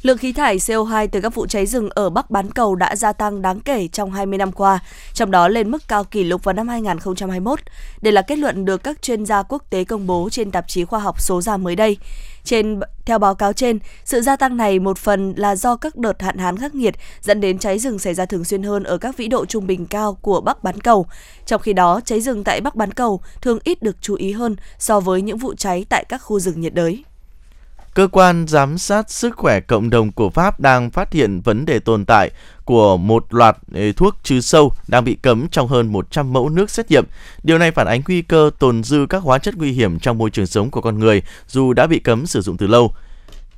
Lượng 0.07 0.17
khí 0.17 0.33
thải 0.33 0.57
CO2 0.57 1.07
từ 1.11 1.21
các 1.21 1.35
vụ 1.35 1.47
cháy 1.47 1.65
rừng 1.65 1.89
ở 1.89 2.09
Bắc 2.09 2.31
bán 2.31 2.51
cầu 2.51 2.75
đã 2.75 2.95
gia 2.95 3.13
tăng 3.13 3.41
đáng 3.41 3.59
kể 3.59 3.87
trong 3.87 4.11
20 4.11 4.37
năm 4.37 4.51
qua, 4.51 4.79
trong 5.13 5.31
đó 5.31 5.47
lên 5.47 5.71
mức 5.71 5.87
cao 5.87 6.03
kỷ 6.03 6.23
lục 6.23 6.43
vào 6.43 6.53
năm 6.53 6.67
2021. 6.67 7.59
Đây 8.01 8.13
là 8.13 8.21
kết 8.21 8.39
luận 8.39 8.65
được 8.65 8.83
các 8.83 9.01
chuyên 9.01 9.25
gia 9.25 9.43
quốc 9.43 9.63
tế 9.69 9.83
công 9.83 10.07
bố 10.07 10.29
trên 10.31 10.51
tạp 10.51 10.67
chí 10.67 10.85
khoa 10.85 10.99
học 10.99 11.21
số 11.21 11.41
ra 11.41 11.57
mới 11.57 11.75
đây. 11.75 11.97
Trên 12.43 12.79
theo 13.05 13.19
báo 13.19 13.35
cáo 13.35 13.53
trên, 13.53 13.79
sự 14.03 14.21
gia 14.21 14.35
tăng 14.35 14.57
này 14.57 14.79
một 14.79 14.97
phần 14.97 15.33
là 15.37 15.55
do 15.55 15.75
các 15.75 15.95
đợt 15.95 16.21
hạn 16.21 16.37
hán 16.37 16.57
khắc 16.57 16.75
nghiệt 16.75 16.95
dẫn 17.21 17.41
đến 17.41 17.59
cháy 17.59 17.79
rừng 17.79 17.99
xảy 17.99 18.13
ra 18.13 18.25
thường 18.25 18.43
xuyên 18.43 18.63
hơn 18.63 18.83
ở 18.83 18.97
các 18.97 19.17
vĩ 19.17 19.27
độ 19.27 19.45
trung 19.45 19.67
bình 19.67 19.85
cao 19.85 20.17
của 20.21 20.41
Bắc 20.41 20.63
bán 20.63 20.79
cầu. 20.81 21.05
Trong 21.45 21.61
khi 21.61 21.73
đó, 21.73 22.01
cháy 22.05 22.21
rừng 22.21 22.43
tại 22.43 22.61
Bắc 22.61 22.75
bán 22.75 22.91
cầu 22.91 23.21
thường 23.41 23.59
ít 23.63 23.83
được 23.83 23.95
chú 24.01 24.15
ý 24.15 24.31
hơn 24.31 24.55
so 24.79 24.99
với 24.99 25.21
những 25.21 25.37
vụ 25.37 25.53
cháy 25.53 25.85
tại 25.89 26.05
các 26.09 26.17
khu 26.17 26.39
rừng 26.39 26.61
nhiệt 26.61 26.73
đới. 26.73 27.03
Cơ 27.97 28.07
quan 28.11 28.47
giám 28.47 28.77
sát 28.77 29.11
sức 29.11 29.35
khỏe 29.37 29.59
cộng 29.59 29.89
đồng 29.89 30.11
của 30.11 30.29
Pháp 30.29 30.59
đang 30.59 30.89
phát 30.89 31.13
hiện 31.13 31.41
vấn 31.41 31.65
đề 31.65 31.79
tồn 31.79 32.05
tại 32.05 32.31
của 32.65 32.97
một 32.97 33.33
loạt 33.33 33.57
ừ, 33.73 33.91
thuốc 33.91 34.15
trừ 34.23 34.41
sâu 34.41 34.71
đang 34.87 35.03
bị 35.03 35.15
cấm 35.15 35.47
trong 35.47 35.67
hơn 35.67 35.91
100 35.91 36.33
mẫu 36.33 36.49
nước 36.49 36.69
xét 36.69 36.91
nghiệm. 36.91 37.05
Điều 37.43 37.57
này 37.57 37.71
phản 37.71 37.87
ánh 37.87 38.01
nguy 38.07 38.21
cơ 38.21 38.51
tồn 38.59 38.83
dư 38.83 39.05
các 39.09 39.23
hóa 39.23 39.37
chất 39.37 39.57
nguy 39.57 39.71
hiểm 39.71 39.99
trong 39.99 40.17
môi 40.17 40.29
trường 40.29 40.47
sống 40.47 40.71
của 40.71 40.81
con 40.81 40.99
người 40.99 41.21
dù 41.47 41.73
đã 41.73 41.87
bị 41.87 41.99
cấm 41.99 42.25
sử 42.25 42.41
dụng 42.41 42.57
từ 42.57 42.67
lâu. 42.67 42.93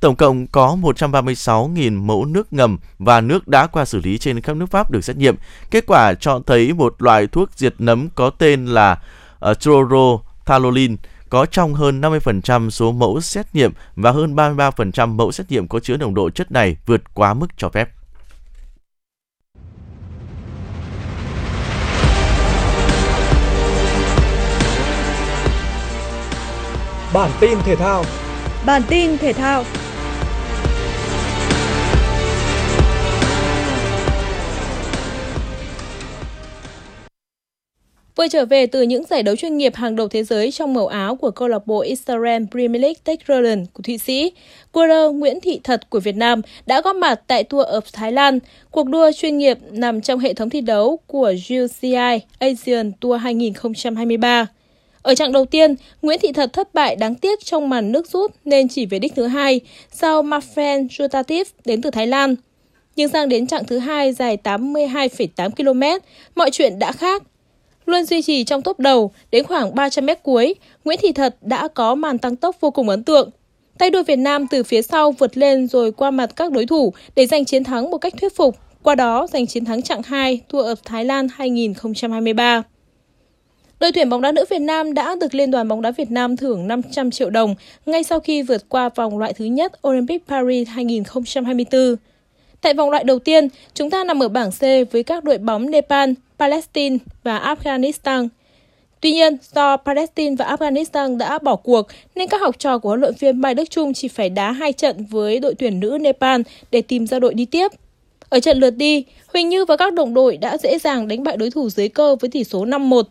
Tổng 0.00 0.16
cộng 0.16 0.46
có 0.46 0.76
136.000 0.82 2.02
mẫu 2.02 2.24
nước 2.24 2.52
ngầm 2.52 2.78
và 2.98 3.20
nước 3.20 3.48
đã 3.48 3.66
qua 3.66 3.84
xử 3.84 4.00
lý 4.04 4.18
trên 4.18 4.40
khắp 4.40 4.56
nước 4.56 4.70
Pháp 4.70 4.90
được 4.90 5.04
xét 5.04 5.16
nghiệm. 5.16 5.36
Kết 5.70 5.84
quả 5.86 6.14
cho 6.14 6.40
thấy 6.46 6.72
một 6.72 7.02
loại 7.02 7.26
thuốc 7.26 7.50
diệt 7.56 7.74
nấm 7.78 8.08
có 8.14 8.30
tên 8.30 8.66
là 8.66 8.98
ờ, 9.38 9.50
uh, 9.50 9.60
trorothalolin 9.60 10.96
có 11.30 11.46
trong 11.46 11.74
hơn 11.74 12.00
50% 12.00 12.70
số 12.70 12.92
mẫu 12.92 13.20
xét 13.20 13.46
nghiệm 13.54 13.72
và 13.96 14.10
hơn 14.10 14.34
33% 14.34 15.08
mẫu 15.08 15.32
xét 15.32 15.50
nghiệm 15.50 15.68
có 15.68 15.80
chứa 15.80 15.96
nồng 15.96 16.14
độ 16.14 16.30
chất 16.30 16.52
này 16.52 16.76
vượt 16.86 17.14
quá 17.14 17.34
mức 17.34 17.46
cho 17.56 17.68
phép. 17.68 17.90
Bản 27.14 27.30
tin 27.40 27.58
thể 27.64 27.76
thao 27.76 28.04
Bản 28.66 28.82
tin 28.88 29.18
thể 29.18 29.32
thao 29.32 29.64
Vừa 38.16 38.28
trở 38.28 38.44
về 38.44 38.66
từ 38.66 38.82
những 38.82 39.04
giải 39.10 39.22
đấu 39.22 39.36
chuyên 39.36 39.56
nghiệp 39.56 39.74
hàng 39.74 39.96
đầu 39.96 40.08
thế 40.08 40.24
giới 40.24 40.50
trong 40.50 40.74
màu 40.74 40.86
áo 40.86 41.16
của 41.16 41.30
câu 41.30 41.48
lạc 41.48 41.66
bộ 41.66 41.80
Israel 41.80 42.42
Premier 42.50 42.82
League 42.82 43.00
Techroland 43.04 43.68
của 43.72 43.82
Thụy 43.82 43.98
Sĩ, 43.98 44.32
cua 44.72 45.10
Nguyễn 45.12 45.40
Thị 45.40 45.60
Thật 45.64 45.90
của 45.90 46.00
Việt 46.00 46.16
Nam 46.16 46.42
đã 46.66 46.80
góp 46.80 46.96
mặt 46.96 47.20
tại 47.26 47.44
Tour 47.44 47.66
of 47.66 47.80
Thái 47.92 48.12
Lan, 48.12 48.38
cuộc 48.70 48.86
đua 48.86 49.10
chuyên 49.12 49.38
nghiệp 49.38 49.58
nằm 49.70 50.00
trong 50.00 50.18
hệ 50.18 50.34
thống 50.34 50.50
thi 50.50 50.60
đấu 50.60 50.98
của 51.06 51.34
UCI 51.50 52.20
Asian 52.38 52.92
Tour 53.00 53.20
2023. 53.22 54.46
Ở 55.02 55.14
trạng 55.14 55.32
đầu 55.32 55.44
tiên, 55.44 55.74
Nguyễn 56.02 56.18
Thị 56.22 56.32
Thật 56.32 56.52
thất 56.52 56.74
bại 56.74 56.96
đáng 56.96 57.14
tiếc 57.14 57.44
trong 57.44 57.68
màn 57.68 57.92
nước 57.92 58.06
rút 58.06 58.32
nên 58.44 58.68
chỉ 58.68 58.86
về 58.86 58.98
đích 58.98 59.14
thứ 59.16 59.26
hai 59.26 59.60
sau 59.92 60.22
Mafen 60.22 60.88
Jutativ 60.88 61.44
đến 61.64 61.82
từ 61.82 61.90
Thái 61.90 62.06
Lan. 62.06 62.34
Nhưng 62.96 63.08
sang 63.08 63.28
đến 63.28 63.46
trạng 63.46 63.64
thứ 63.64 63.78
hai 63.78 64.12
dài 64.12 64.38
82,8 64.44 65.50
km, 65.50 66.04
mọi 66.34 66.50
chuyện 66.50 66.78
đã 66.78 66.92
khác 66.92 67.22
Luôn 67.90 68.04
duy 68.04 68.22
trì 68.22 68.44
trong 68.44 68.62
top 68.62 68.78
đầu, 68.78 69.10
đến 69.30 69.44
khoảng 69.44 69.74
300 69.74 70.06
mét 70.06 70.22
cuối, 70.22 70.54
Nguyễn 70.84 70.98
Thị 71.02 71.12
Thật 71.12 71.36
đã 71.40 71.68
có 71.68 71.94
màn 71.94 72.18
tăng 72.18 72.36
tốc 72.36 72.56
vô 72.60 72.70
cùng 72.70 72.88
ấn 72.88 73.04
tượng. 73.04 73.30
Tay 73.78 73.90
đua 73.90 74.02
Việt 74.02 74.16
Nam 74.16 74.46
từ 74.46 74.62
phía 74.62 74.82
sau 74.82 75.12
vượt 75.12 75.36
lên 75.36 75.66
rồi 75.66 75.92
qua 75.92 76.10
mặt 76.10 76.30
các 76.36 76.52
đối 76.52 76.66
thủ 76.66 76.92
để 77.16 77.26
giành 77.26 77.44
chiến 77.44 77.64
thắng 77.64 77.90
một 77.90 77.98
cách 77.98 78.14
thuyết 78.20 78.36
phục, 78.36 78.56
qua 78.82 78.94
đó 78.94 79.26
giành 79.32 79.46
chiến 79.46 79.64
thắng 79.64 79.82
chặng 79.82 80.02
2 80.02 80.40
Tour 80.48 80.66
of 80.66 80.76
Thái 80.84 81.04
Lan 81.04 81.28
2023. 81.34 82.62
Đội 83.80 83.92
tuyển 83.92 84.08
bóng 84.08 84.20
đá 84.20 84.32
nữ 84.32 84.44
Việt 84.50 84.58
Nam 84.58 84.94
đã 84.94 85.16
được 85.20 85.34
Liên 85.34 85.50
đoàn 85.50 85.68
bóng 85.68 85.82
đá 85.82 85.90
Việt 85.90 86.10
Nam 86.10 86.36
thưởng 86.36 86.68
500 86.68 87.10
triệu 87.10 87.30
đồng 87.30 87.54
ngay 87.86 88.02
sau 88.02 88.20
khi 88.20 88.42
vượt 88.42 88.68
qua 88.68 88.88
vòng 88.88 89.18
loại 89.18 89.32
thứ 89.32 89.44
nhất 89.44 89.72
Olympic 89.88 90.28
Paris 90.28 90.68
2024. 90.68 91.96
Tại 92.60 92.74
vòng 92.74 92.90
loại 92.90 93.04
đầu 93.04 93.18
tiên, 93.18 93.48
chúng 93.74 93.90
ta 93.90 94.04
nằm 94.04 94.22
ở 94.22 94.28
bảng 94.28 94.50
C 94.50 94.60
với 94.92 95.02
các 95.02 95.24
đội 95.24 95.38
bóng 95.38 95.70
Nepal, 95.70 96.10
Palestine 96.40 96.98
và 97.22 97.54
Afghanistan. 97.54 98.28
Tuy 99.00 99.12
nhiên, 99.12 99.36
do 99.52 99.76
Palestine 99.76 100.36
và 100.38 100.56
Afghanistan 100.56 101.18
đã 101.18 101.38
bỏ 101.38 101.56
cuộc, 101.56 101.86
nên 102.14 102.28
các 102.28 102.40
học 102.40 102.58
trò 102.58 102.78
của 102.78 102.88
huấn 102.88 103.00
luyện 103.00 103.14
viên 103.18 103.40
Mai 103.40 103.54
Đức 103.54 103.70
Trung 103.70 103.94
chỉ 103.94 104.08
phải 104.08 104.30
đá 104.30 104.52
hai 104.52 104.72
trận 104.72 105.04
với 105.10 105.38
đội 105.38 105.54
tuyển 105.54 105.80
nữ 105.80 105.98
Nepal 106.00 106.40
để 106.70 106.82
tìm 106.82 107.06
ra 107.06 107.18
đội 107.18 107.34
đi 107.34 107.44
tiếp. 107.44 107.70
Ở 108.28 108.40
trận 108.40 108.58
lượt 108.58 108.70
đi, 108.70 109.04
Huỳnh 109.32 109.48
Như 109.48 109.64
và 109.64 109.76
các 109.76 109.92
đồng 109.92 110.14
đội 110.14 110.36
đã 110.36 110.58
dễ 110.58 110.78
dàng 110.78 111.08
đánh 111.08 111.22
bại 111.22 111.36
đối 111.36 111.50
thủ 111.50 111.70
dưới 111.70 111.88
cơ 111.88 112.16
với 112.20 112.30
tỷ 112.30 112.44
số 112.44 112.64
5-1. 112.64 113.02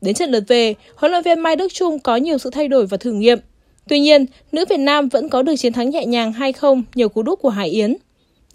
Đến 0.00 0.14
trận 0.14 0.30
lượt 0.30 0.44
về, 0.48 0.74
huấn 0.96 1.12
luyện 1.12 1.22
viên 1.22 1.40
Mai 1.40 1.56
Đức 1.56 1.72
Trung 1.72 1.98
có 1.98 2.16
nhiều 2.16 2.38
sự 2.38 2.50
thay 2.50 2.68
đổi 2.68 2.86
và 2.86 2.96
thử 2.96 3.12
nghiệm. 3.12 3.38
Tuy 3.88 4.00
nhiên, 4.00 4.26
nữ 4.52 4.64
Việt 4.68 4.80
Nam 4.80 5.08
vẫn 5.08 5.28
có 5.28 5.42
được 5.42 5.56
chiến 5.56 5.72
thắng 5.72 5.90
nhẹ 5.90 6.06
nhàng 6.06 6.32
2-0 6.32 6.82
nhờ 6.94 7.08
cú 7.08 7.22
đúp 7.22 7.38
của 7.42 7.48
Hải 7.48 7.68
Yến. 7.68 7.96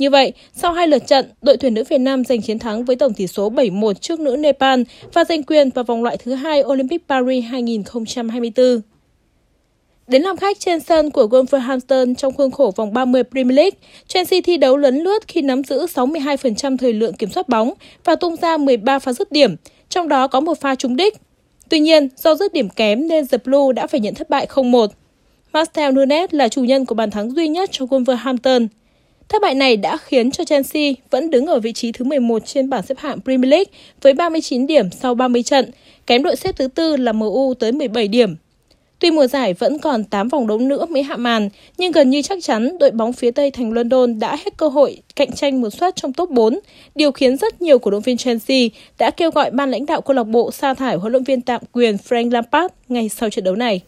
Như 0.01 0.09
vậy, 0.09 0.33
sau 0.53 0.73
hai 0.73 0.87
lượt 0.87 1.07
trận, 1.07 1.25
đội 1.41 1.57
tuyển 1.57 1.73
nữ 1.73 1.83
Việt 1.89 1.97
Nam 1.97 2.23
giành 2.25 2.41
chiến 2.41 2.59
thắng 2.59 2.85
với 2.85 2.95
tổng 2.95 3.13
tỷ 3.13 3.27
số 3.27 3.49
7-1 3.51 3.93
trước 3.93 4.19
nữ 4.19 4.35
Nepal 4.35 4.81
và 5.13 5.23
giành 5.23 5.43
quyền 5.43 5.69
vào 5.69 5.83
vòng 5.83 6.03
loại 6.03 6.17
thứ 6.17 6.33
hai 6.33 6.63
Olympic 6.63 7.07
Paris 7.09 7.43
2024. 7.49 8.81
Đến 10.07 10.21
làm 10.21 10.37
khách 10.37 10.59
trên 10.59 10.79
sân 10.79 11.11
của 11.11 11.25
Wolverhampton 11.25 12.15
trong 12.15 12.33
khuôn 12.33 12.51
khổ 12.51 12.73
vòng 12.75 12.93
30 12.93 13.23
Premier 13.23 13.57
League, 13.57 13.77
Chelsea 14.07 14.41
thi 14.43 14.57
đấu 14.57 14.77
lấn 14.77 14.97
lướt 14.97 15.27
khi 15.27 15.41
nắm 15.41 15.63
giữ 15.63 15.85
62% 15.85 16.77
thời 16.77 16.93
lượng 16.93 17.13
kiểm 17.13 17.29
soát 17.29 17.49
bóng 17.49 17.73
và 18.03 18.15
tung 18.15 18.35
ra 18.35 18.57
13 18.57 18.99
pha 18.99 19.13
dứt 19.13 19.31
điểm, 19.31 19.55
trong 19.89 20.07
đó 20.07 20.27
có 20.27 20.39
một 20.39 20.59
pha 20.61 20.75
trúng 20.75 20.95
đích. 20.95 21.13
Tuy 21.69 21.79
nhiên, 21.79 22.09
do 22.17 22.35
dứt 22.35 22.53
điểm 22.53 22.69
kém 22.69 23.07
nên 23.07 23.27
The 23.27 23.37
Blue 23.45 23.73
đã 23.75 23.87
phải 23.87 23.99
nhận 23.99 24.15
thất 24.15 24.29
bại 24.29 24.47
0-1. 24.49 24.87
Marcel 25.53 25.93
Nunes 25.93 26.29
là 26.31 26.47
chủ 26.47 26.63
nhân 26.63 26.85
của 26.85 26.95
bàn 26.95 27.11
thắng 27.11 27.31
duy 27.31 27.47
nhất 27.47 27.69
cho 27.71 27.85
Wolverhampton. 27.85 28.67
Thất 29.31 29.41
bại 29.41 29.55
này 29.55 29.77
đã 29.77 29.97
khiến 29.97 30.31
cho 30.31 30.43
Chelsea 30.43 30.91
vẫn 31.09 31.29
đứng 31.29 31.47
ở 31.47 31.59
vị 31.59 31.73
trí 31.73 31.91
thứ 31.91 32.05
11 32.05 32.45
trên 32.45 32.69
bảng 32.69 32.83
xếp 32.83 32.97
hạng 32.97 33.21
Premier 33.21 33.51
League 33.51 33.71
với 34.01 34.13
39 34.13 34.67
điểm 34.67 34.91
sau 34.91 35.15
30 35.15 35.43
trận, 35.43 35.71
kém 36.07 36.23
đội 36.23 36.35
xếp 36.35 36.55
thứ 36.57 36.67
tư 36.67 36.97
là 36.97 37.11
MU 37.11 37.53
tới 37.53 37.71
17 37.71 38.07
điểm. 38.07 38.35
Tuy 38.99 39.11
mùa 39.11 39.27
giải 39.27 39.53
vẫn 39.53 39.79
còn 39.79 40.03
8 40.03 40.27
vòng 40.27 40.47
đấu 40.47 40.57
nữa 40.57 40.85
mới 40.85 41.03
hạ 41.03 41.15
màn, 41.15 41.49
nhưng 41.77 41.91
gần 41.91 42.09
như 42.09 42.21
chắc 42.21 42.37
chắn 42.41 42.77
đội 42.79 42.91
bóng 42.91 43.13
phía 43.13 43.31
Tây 43.31 43.51
thành 43.51 43.73
London 43.73 44.19
đã 44.19 44.35
hết 44.35 44.57
cơ 44.57 44.67
hội 44.67 44.97
cạnh 45.15 45.31
tranh 45.31 45.61
một 45.61 45.69
suất 45.69 45.95
trong 45.95 46.13
top 46.13 46.29
4, 46.29 46.59
điều 46.95 47.11
khiến 47.11 47.37
rất 47.37 47.61
nhiều 47.61 47.79
cổ 47.79 47.91
động 47.91 48.01
viên 48.01 48.17
Chelsea 48.17 48.67
đã 48.99 49.11
kêu 49.11 49.31
gọi 49.31 49.51
ban 49.51 49.71
lãnh 49.71 49.85
đạo 49.85 50.01
câu 50.01 50.15
lạc 50.15 50.23
bộ 50.23 50.51
sa 50.51 50.73
thải 50.73 50.95
huấn 50.95 51.11
luyện 51.11 51.23
viên 51.23 51.41
tạm 51.41 51.61
quyền 51.71 51.95
Frank 51.95 52.31
Lampard 52.31 52.73
ngay 52.89 53.09
sau 53.09 53.29
trận 53.29 53.43
đấu 53.43 53.55
này. 53.55 53.81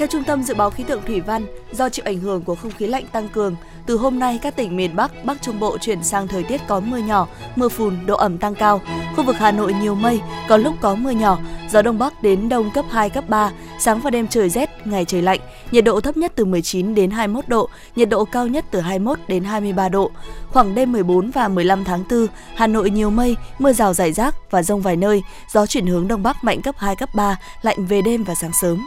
Theo 0.00 0.06
Trung 0.06 0.24
tâm 0.24 0.42
Dự 0.42 0.54
báo 0.54 0.70
Khí 0.70 0.84
tượng 0.84 1.02
Thủy 1.06 1.20
văn, 1.20 1.46
do 1.72 1.88
chịu 1.88 2.04
ảnh 2.06 2.18
hưởng 2.18 2.42
của 2.42 2.54
không 2.54 2.70
khí 2.70 2.86
lạnh 2.86 3.04
tăng 3.12 3.28
cường, 3.28 3.56
từ 3.86 3.96
hôm 3.96 4.18
nay 4.18 4.38
các 4.42 4.56
tỉnh 4.56 4.76
miền 4.76 4.96
Bắc, 4.96 5.24
Bắc 5.24 5.42
Trung 5.42 5.60
Bộ 5.60 5.78
chuyển 5.78 6.02
sang 6.02 6.28
thời 6.28 6.42
tiết 6.42 6.60
có 6.68 6.80
mưa 6.80 6.96
nhỏ, 6.96 7.28
mưa 7.56 7.68
phùn, 7.68 8.06
độ 8.06 8.16
ẩm 8.16 8.38
tăng 8.38 8.54
cao. 8.54 8.80
Khu 9.16 9.24
vực 9.24 9.36
Hà 9.38 9.52
Nội 9.52 9.74
nhiều 9.80 9.94
mây, 9.94 10.20
có 10.48 10.56
lúc 10.56 10.74
có 10.80 10.94
mưa 10.94 11.10
nhỏ, 11.10 11.38
gió 11.70 11.82
đông 11.82 11.98
bắc 11.98 12.22
đến 12.22 12.48
đông 12.48 12.70
cấp 12.70 12.84
2, 12.90 13.10
cấp 13.10 13.24
3, 13.28 13.52
sáng 13.78 14.00
và 14.00 14.10
đêm 14.10 14.28
trời 14.28 14.48
rét, 14.48 14.70
ngày 14.86 15.04
trời 15.04 15.22
lạnh, 15.22 15.40
nhiệt 15.70 15.84
độ 15.84 16.00
thấp 16.00 16.16
nhất 16.16 16.32
từ 16.34 16.44
19 16.44 16.94
đến 16.94 17.10
21 17.10 17.48
độ, 17.48 17.68
nhiệt 17.96 18.08
độ 18.08 18.24
cao 18.24 18.46
nhất 18.46 18.64
từ 18.70 18.80
21 18.80 19.18
đến 19.28 19.44
23 19.44 19.88
độ. 19.88 20.10
Khoảng 20.48 20.74
đêm 20.74 20.92
14 20.92 21.30
và 21.30 21.48
15 21.48 21.84
tháng 21.84 22.04
4, 22.10 22.26
Hà 22.54 22.66
Nội 22.66 22.90
nhiều 22.90 23.10
mây, 23.10 23.36
mưa 23.58 23.72
rào 23.72 23.94
rải 23.94 24.12
rác 24.12 24.50
và 24.50 24.62
rông 24.62 24.80
vài 24.80 24.96
nơi, 24.96 25.22
gió 25.52 25.66
chuyển 25.66 25.86
hướng 25.86 26.08
đông 26.08 26.22
bắc 26.22 26.44
mạnh 26.44 26.62
cấp 26.62 26.74
2, 26.78 26.96
cấp 26.96 27.08
3, 27.14 27.38
lạnh 27.62 27.86
về 27.86 28.02
đêm 28.02 28.24
và 28.24 28.34
sáng 28.34 28.52
sớm. 28.52 28.78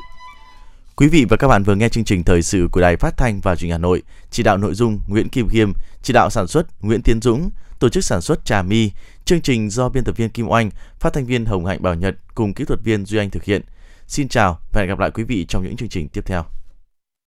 Quý 0.96 1.08
vị 1.08 1.26
và 1.30 1.38
các 1.38 1.48
bạn 1.48 1.64
vừa 1.64 1.76
nghe 1.76 1.90
chương 1.90 2.04
trình 2.04 2.24
thời 2.24 2.42
sự 2.42 2.68
của 2.72 2.82
Đài 2.82 2.98
Phát 2.98 3.18
thanh 3.18 3.40
và 3.40 3.56
Truyền 3.56 3.68
hình 3.68 3.72
Hà 3.72 3.78
Nội, 3.78 4.02
chỉ 4.32 4.44
đạo 4.44 4.58
nội 4.58 4.74
dung 4.74 5.00
Nguyễn 5.08 5.30
Kim 5.30 5.50
Khiêm, 5.50 5.72
chỉ 6.02 6.14
đạo 6.14 6.30
sản 6.30 6.48
xuất 6.48 6.68
Nguyễn 6.82 7.02
Tiến 7.02 7.22
Dũng, 7.22 7.50
tổ 7.80 7.90
chức 7.90 8.06
sản 8.06 8.22
xuất 8.22 8.46
Trà 8.46 8.62
Mi, 8.62 8.92
chương 9.26 9.42
trình 9.42 9.70
do 9.70 9.90
biên 9.90 10.04
tập 10.04 10.18
viên 10.18 10.30
Kim 10.30 10.50
Oanh, 10.50 10.70
phát 11.00 11.14
thanh 11.14 11.26
viên 11.26 11.46
Hồng 11.46 11.66
Hạnh 11.66 11.82
Bảo 11.82 11.96
Nhật 11.96 12.16
cùng 12.36 12.54
kỹ 12.54 12.66
thuật 12.66 12.80
viên 12.84 13.06
Duy 13.06 13.18
Anh 13.18 13.30
thực 13.30 13.44
hiện. 13.44 13.62
Xin 14.08 14.28
chào 14.28 14.60
và 14.72 14.82
hẹn 14.82 14.90
gặp 14.90 15.00
lại 15.00 15.12
quý 15.12 15.24
vị 15.24 15.46
trong 15.50 15.64
những 15.64 15.76
chương 15.76 15.90
trình 15.90 16.08
tiếp 16.08 16.22
theo. 16.26 16.44